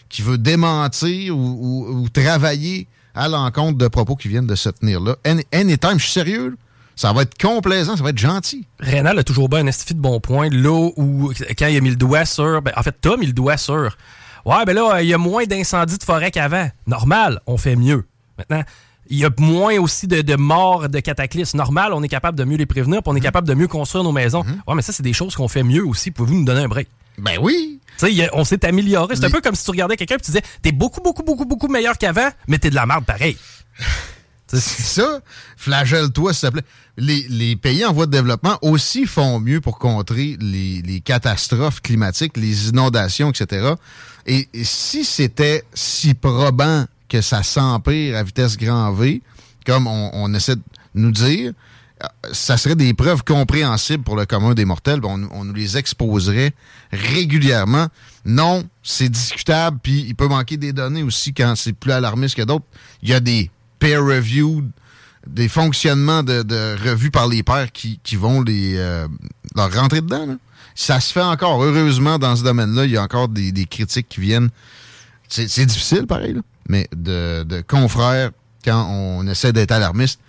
qui 0.09 0.23
veut 0.23 0.39
démentir 0.39 1.37
ou, 1.37 2.07
travailler 2.13 2.87
à 3.17 3.29
l'encontre 3.29 3.77
de 3.77 3.89
propos 3.89 4.15
qui 4.15 4.29
viennent 4.29 4.47
de 4.47 4.55
se 4.55 4.69
tenir 4.69 5.01
là. 5.01 5.17
anytime, 5.53 5.99
je 5.99 6.05
suis 6.05 6.13
sérieux. 6.13 6.57
Ça 6.97 7.13
va 7.13 7.23
être 7.23 7.37
complaisant, 7.37 7.97
ça 7.97 8.05
va 8.05 8.11
être 8.11 8.19
gentil. 8.19 8.67
Rénal 8.79 9.19
a 9.19 9.25
toujours 9.25 9.49
bien 9.49 9.61
un 9.61 9.67
estifi 9.67 9.95
de 9.95 10.01
bon 10.01 10.21
point. 10.21 10.49
Là 10.51 10.91
où, 10.97 11.33
quand 11.59 11.67
il 11.67 11.77
a 11.77 11.81
mis 11.81 11.91
le 11.91 11.97
doigt 11.97 12.25
sur. 12.25 12.63
Ben, 12.63 12.73
en 12.77 12.83
fait, 12.83 12.97
Tom, 13.01 13.23
il 13.23 13.29
le 13.29 13.33
doigt 13.33 13.57
sur 13.57 13.97
Ouais, 14.45 14.65
ben 14.67 14.75
là, 14.75 15.01
il 15.01 15.09
y 15.09 15.15
a 15.15 15.19
moins 15.19 15.45
d'incendies 15.45 15.97
de 15.97 16.05
forêt 16.05 16.31
qu'avant. 16.31 16.69
Normal, 16.87 17.41
on 17.47 17.57
fait 17.57 17.77
mieux. 17.77 18.05
Maintenant, 18.37 18.63
il 19.09 19.19
y 19.19 19.25
a 19.25 19.31
moins 19.39 19.79
aussi 19.79 20.07
de, 20.07 20.37
morts, 20.37 20.89
de 20.89 21.01
cataclysmes. 21.01 21.57
Normal, 21.57 21.93
on 21.95 22.03
est 22.03 22.09
capable 22.09 22.39
de 22.39 22.45
mieux 22.45 22.57
les 22.57 22.67
prévenir, 22.67 23.03
puis 23.03 23.11
on 23.11 23.17
est 23.17 23.21
mhm. 23.21 23.25
capable 23.25 23.49
de 23.49 23.55
mieux 23.55 23.69
construire 23.69 24.05
nos 24.05 24.13
maisons. 24.13 24.45
Mhm. 24.45 24.63
Ouais, 24.67 24.75
mais 24.75 24.83
ça, 24.83 24.93
c'est 24.93 25.03
des 25.03 25.13
choses 25.13 25.35
qu'on 25.35 25.49
fait 25.49 25.63
mieux 25.63 25.87
aussi. 25.87 26.11
Pouvez-vous 26.11 26.39
nous 26.39 26.45
donner 26.45 26.63
un 26.63 26.69
break? 26.69 26.89
Ben 27.19 27.39
oui. 27.41 27.81
Tu 27.99 28.13
sais, 28.13 28.29
on 28.33 28.45
s'est 28.45 28.65
amélioré. 28.67 29.17
C'est 29.17 29.25
un 29.25 29.31
peu 29.31 29.41
comme 29.41 29.55
si 29.55 29.65
tu 29.65 29.71
regardais 29.71 29.97
quelqu'un 29.97 30.17
et 30.17 30.21
tu 30.21 30.27
disais, 30.31 30.43
t'es 30.63 30.73
beaucoup, 30.73 31.01
beaucoup, 31.01 31.23
beaucoup, 31.23 31.45
beaucoup 31.45 31.69
meilleur 31.69 31.97
qu'avant, 31.97 32.29
mais 32.49 32.59
t'es 32.59 32.71
de 32.71 32.75
la 32.75 32.87
merde 32.87 33.05
pareil. 33.05 33.37
C'est 34.47 34.61
ça. 34.61 35.21
Flagelle-toi, 35.57 36.33
s'il 36.33 36.49
te 36.49 36.53
plaît. 36.53 36.65
Les, 36.97 37.57
pays 37.57 37.85
en 37.85 37.93
voie 37.93 38.07
de 38.07 38.13
développement 38.13 38.57
aussi 38.63 39.07
font 39.07 39.41
mieux 39.41 39.61
pour 39.61 39.79
contrer 39.79 40.37
les 40.41 41.01
catastrophes 41.05 41.81
climatiques, 41.81 42.37
les 42.37 42.69
inondations, 42.69 43.31
etc. 43.31 43.75
Et, 44.27 44.49
si 44.63 45.05
c'était 45.05 45.65
si 45.75 46.15
probant 46.15 46.87
que 47.09 47.21
ça 47.21 47.43
s'empire 47.43 48.17
à 48.17 48.23
vitesse 48.23 48.57
grand 48.57 48.93
V, 48.93 49.23
comme 49.67 49.87
on, 49.87 50.33
essaie 50.35 50.57
de 50.57 50.63
nous 50.95 51.11
dire, 51.11 51.53
ça 52.33 52.57
serait 52.57 52.75
des 52.75 52.93
preuves 52.95 53.25
compréhensibles 53.25 54.03
pour 54.03 54.17
le 54.17 54.27
commun 54.27 54.55
des 54.55 54.65
mortels. 54.65 55.01
On, 55.05 55.19
nous 55.19 55.55
les 55.55 55.77
exposerait 55.77 56.53
régulièrement. 56.93 57.89
Non, 58.25 58.65
c'est 58.83 59.09
discutable, 59.09 59.79
puis 59.83 60.05
il 60.07 60.15
peut 60.15 60.29
manquer 60.29 60.57
des 60.57 60.73
données 60.73 61.03
aussi 61.03 61.33
quand 61.33 61.55
c'est 61.57 61.73
plus 61.73 61.93
alarmiste 61.93 62.37
que 62.37 62.43
d'autres. 62.43 62.65
Il 63.03 63.11
y 63.11 63.15
a 63.15 63.21
des 63.21 63.51
peer 63.79 64.03
reviews, 64.03 64.65
des 65.27 65.49
fonctionnements 65.49 66.23
de, 66.23 66.77
revues 66.89 67.11
par 67.11 67.29
les 67.29 67.43
pairs 67.43 67.73
qui, 67.73 68.17
vont 68.17 68.43
les, 68.43 68.75
euh, 68.77 69.07
leur 69.55 69.73
rentrer 69.73 70.01
dedans. 70.01 70.37
Ça 70.75 71.01
se 71.01 71.13
fait 71.13 71.23
encore. 71.23 71.63
Heureusement, 71.63 72.19
dans 72.19 72.37
ce 72.37 72.43
domaine-là, 72.43 72.85
il 72.85 72.93
y 72.93 72.97
a 72.97 73.03
encore 73.03 73.29
des, 73.29 73.53
critiques 73.67 74.09
qui 74.09 74.21
viennent. 74.21 74.51
C'est 75.29 75.67
difficile, 75.67 76.07
pareil, 76.07 76.37
mais 76.69 76.89
de, 76.95 77.63
confrères 77.67 78.31
quand 78.65 78.87
on 78.89 79.27
essaie 79.27 79.53
d'être 79.53 79.73
alarmiste. 79.73 80.21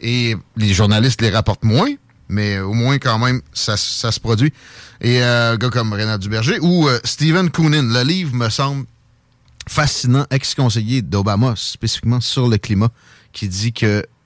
Et 0.00 0.36
les 0.56 0.74
journalistes 0.74 1.20
les 1.20 1.30
rapportent 1.30 1.64
moins, 1.64 1.90
mais 2.28 2.58
au 2.58 2.72
moins, 2.72 2.98
quand 2.98 3.18
même, 3.18 3.40
ça, 3.52 3.76
se 3.76 4.20
produit. 4.20 4.52
Et 5.00 5.22
euh, 5.22 5.52
un 5.52 5.56
gars 5.56 5.70
comme 5.70 5.92
Renat 5.92 6.18
Duberger 6.18 6.58
ou 6.60 6.88
euh, 6.88 6.98
Stephen 7.04 7.50
Koonin, 7.50 7.82
le 7.82 8.02
livre 8.02 8.34
me 8.34 8.48
semble 8.48 8.86
fascinant, 9.68 10.26
ex-conseiller 10.30 11.02
d'Obama, 11.02 11.54
spécifiquement 11.56 12.20
sur 12.20 12.48
le 12.48 12.58
climat, 12.58 12.90
qui 13.32 13.48
dit 13.48 13.72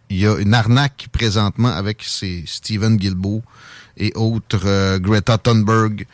qu'il 0.08 0.18
y 0.18 0.26
a 0.26 0.36
une 0.36 0.54
arnaque 0.54 1.06
présentement 1.12 1.68
avec 1.68 2.02
ces 2.02 2.44
Stephen 2.46 2.96
Guilbeault 2.96 3.42
et 3.96 4.12
autres, 4.14 4.66
euh, 4.66 4.98
Greta 4.98 5.38
Thunberg, 5.38 6.06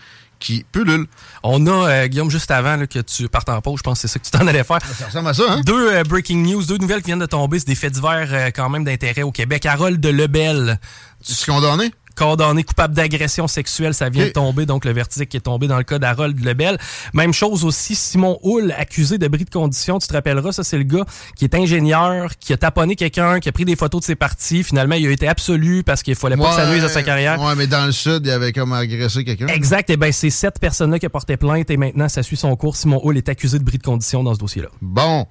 qui 0.42 0.64
pullulent. 0.72 1.06
On 1.44 1.66
a, 1.66 1.88
euh, 1.88 2.06
Guillaume, 2.08 2.30
juste 2.30 2.50
avant 2.50 2.76
là, 2.76 2.86
que 2.86 2.98
tu 2.98 3.28
partes 3.28 3.48
en 3.48 3.60
pause, 3.60 3.78
je 3.78 3.82
pense 3.82 4.02
que 4.02 4.08
c'est 4.08 4.12
ça 4.12 4.18
que 4.18 4.24
tu 4.24 4.30
t'en 4.32 4.46
allais 4.46 4.64
faire. 4.64 4.78
Ça 4.98 5.06
ressemble 5.06 5.28
à 5.28 5.34
ça, 5.34 5.44
hein? 5.48 5.60
Deux 5.64 5.92
euh, 5.92 6.02
breaking 6.02 6.42
news, 6.42 6.64
deux 6.64 6.78
nouvelles 6.78 7.00
qui 7.00 7.06
viennent 7.06 7.20
de 7.20 7.26
tomber. 7.26 7.60
C'est 7.60 7.68
des 7.68 7.76
faits 7.76 7.92
divers 7.92 8.28
euh, 8.32 8.50
quand 8.54 8.68
même 8.68 8.84
d'intérêt 8.84 9.22
au 9.22 9.30
Québec. 9.30 9.64
Harold 9.66 10.00
de 10.00 10.08
Lebel. 10.08 10.80
Tu 11.24 11.32
es 11.32 11.52
condamné? 11.52 11.92
Condamné 12.14 12.64
coupable 12.64 12.94
d'agression 12.94 13.48
sexuelle. 13.48 13.94
Ça 13.94 14.08
vient 14.08 14.26
de 14.26 14.30
tomber, 14.30 14.66
donc 14.66 14.84
le 14.84 14.92
verdict 14.92 15.34
est 15.34 15.40
tombé 15.40 15.66
dans 15.66 15.78
le 15.78 15.84
cas 15.84 15.98
d'Harold 15.98 16.38
Lebel. 16.44 16.78
Même 17.14 17.32
chose 17.32 17.64
aussi, 17.64 17.94
Simon 17.94 18.38
Hull, 18.42 18.74
accusé 18.76 19.18
de 19.18 19.28
bris 19.28 19.44
de 19.44 19.50
condition. 19.50 19.98
Tu 19.98 20.08
te 20.08 20.12
rappelleras, 20.12 20.52
ça, 20.52 20.64
c'est 20.64 20.78
le 20.78 20.84
gars 20.84 21.04
qui 21.36 21.44
est 21.44 21.54
ingénieur, 21.54 22.32
qui 22.38 22.52
a 22.52 22.56
taponné 22.56 22.96
quelqu'un, 22.96 23.40
qui 23.40 23.48
a 23.48 23.52
pris 23.52 23.64
des 23.64 23.76
photos 23.76 24.00
de 24.00 24.06
ses 24.06 24.14
parties. 24.14 24.62
Finalement, 24.62 24.94
il 24.94 25.06
a 25.06 25.10
été 25.10 25.28
absolu 25.28 25.82
parce 25.82 26.02
qu'il 26.02 26.14
fallait 26.14 26.36
pas 26.36 26.50
que 26.50 26.56
ça 26.56 26.70
nuise 26.70 26.84
à 26.84 26.88
sa 26.88 27.02
carrière. 27.02 27.40
Ouais, 27.40 27.54
mais 27.56 27.66
dans 27.66 27.86
le 27.86 27.92
sud, 27.92 28.22
il 28.24 28.30
avait 28.30 28.52
comme 28.52 28.72
agressé 28.72 29.24
quelqu'un. 29.24 29.48
Exact. 29.48 29.90
Et 29.90 29.94
eh 29.94 29.96
ben, 29.96 30.12
c'est 30.12 30.30
cette 30.30 30.58
personne-là 30.58 30.98
qui 30.98 31.06
a 31.06 31.10
porté 31.10 31.36
plainte 31.36 31.70
et 31.70 31.76
maintenant, 31.76 32.08
ça 32.08 32.22
suit 32.22 32.36
son 32.36 32.54
cours. 32.56 32.76
Simon 32.76 33.00
Hull 33.04 33.16
est 33.16 33.28
accusé 33.28 33.58
de 33.58 33.64
bris 33.64 33.78
de 33.78 33.82
condition 33.82 34.22
dans 34.22 34.34
ce 34.34 34.38
dossier-là. 34.38 34.68
Bon. 34.80 35.26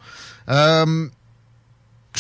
Euh, 0.50 1.08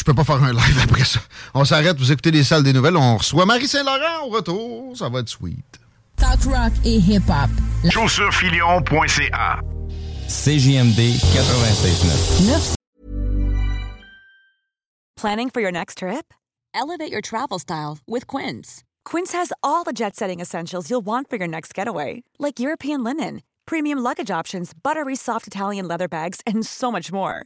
je 0.01 0.03
peux 0.03 0.15
pas 0.15 0.23
faire 0.23 0.43
un 0.43 0.51
live 0.51 0.79
après 0.83 1.03
ça. 1.03 1.19
On 1.53 1.63
s'arrête, 1.63 1.95
vous 1.99 2.11
écoutez 2.11 2.31
les 2.31 2.43
salles 2.43 2.63
des 2.63 2.73
nouvelles. 2.73 2.97
On 2.97 3.17
reçoit 3.17 3.45
Marie 3.45 3.67
Saint-Laurent 3.67 4.25
au 4.25 4.29
retour. 4.29 4.97
Ça 4.97 5.09
va 5.09 5.19
être 5.19 5.29
sweet. 5.29 5.63
Talk 6.17 6.41
rock 6.45 6.73
et 6.83 6.95
hip-hop. 6.97 7.49
Chaussurefilion.ca 7.87 9.59
CJMD 10.27 10.99
96.9 10.99 12.73
Planning 15.15 15.51
for 15.51 15.61
your 15.61 15.71
next 15.71 15.99
trip? 15.99 16.33
Elevate 16.73 17.11
your 17.11 17.21
travel 17.21 17.59
style 17.59 17.99
with 18.07 18.25
Quince. 18.25 18.83
Quince 19.05 19.33
has 19.33 19.53
all 19.61 19.83
the 19.83 19.93
jet-setting 19.93 20.39
essentials 20.39 20.89
you'll 20.89 21.05
want 21.05 21.29
for 21.29 21.35
your 21.35 21.47
next 21.47 21.75
getaway, 21.75 22.23
like 22.39 22.59
European 22.59 23.03
linen, 23.03 23.41
premium 23.67 23.99
luggage 23.99 24.31
options, 24.31 24.71
buttery 24.73 25.15
soft 25.15 25.45
Italian 25.45 25.87
leather 25.87 26.07
bags, 26.07 26.39
and 26.47 26.65
so 26.65 26.91
much 26.91 27.11
more. 27.11 27.45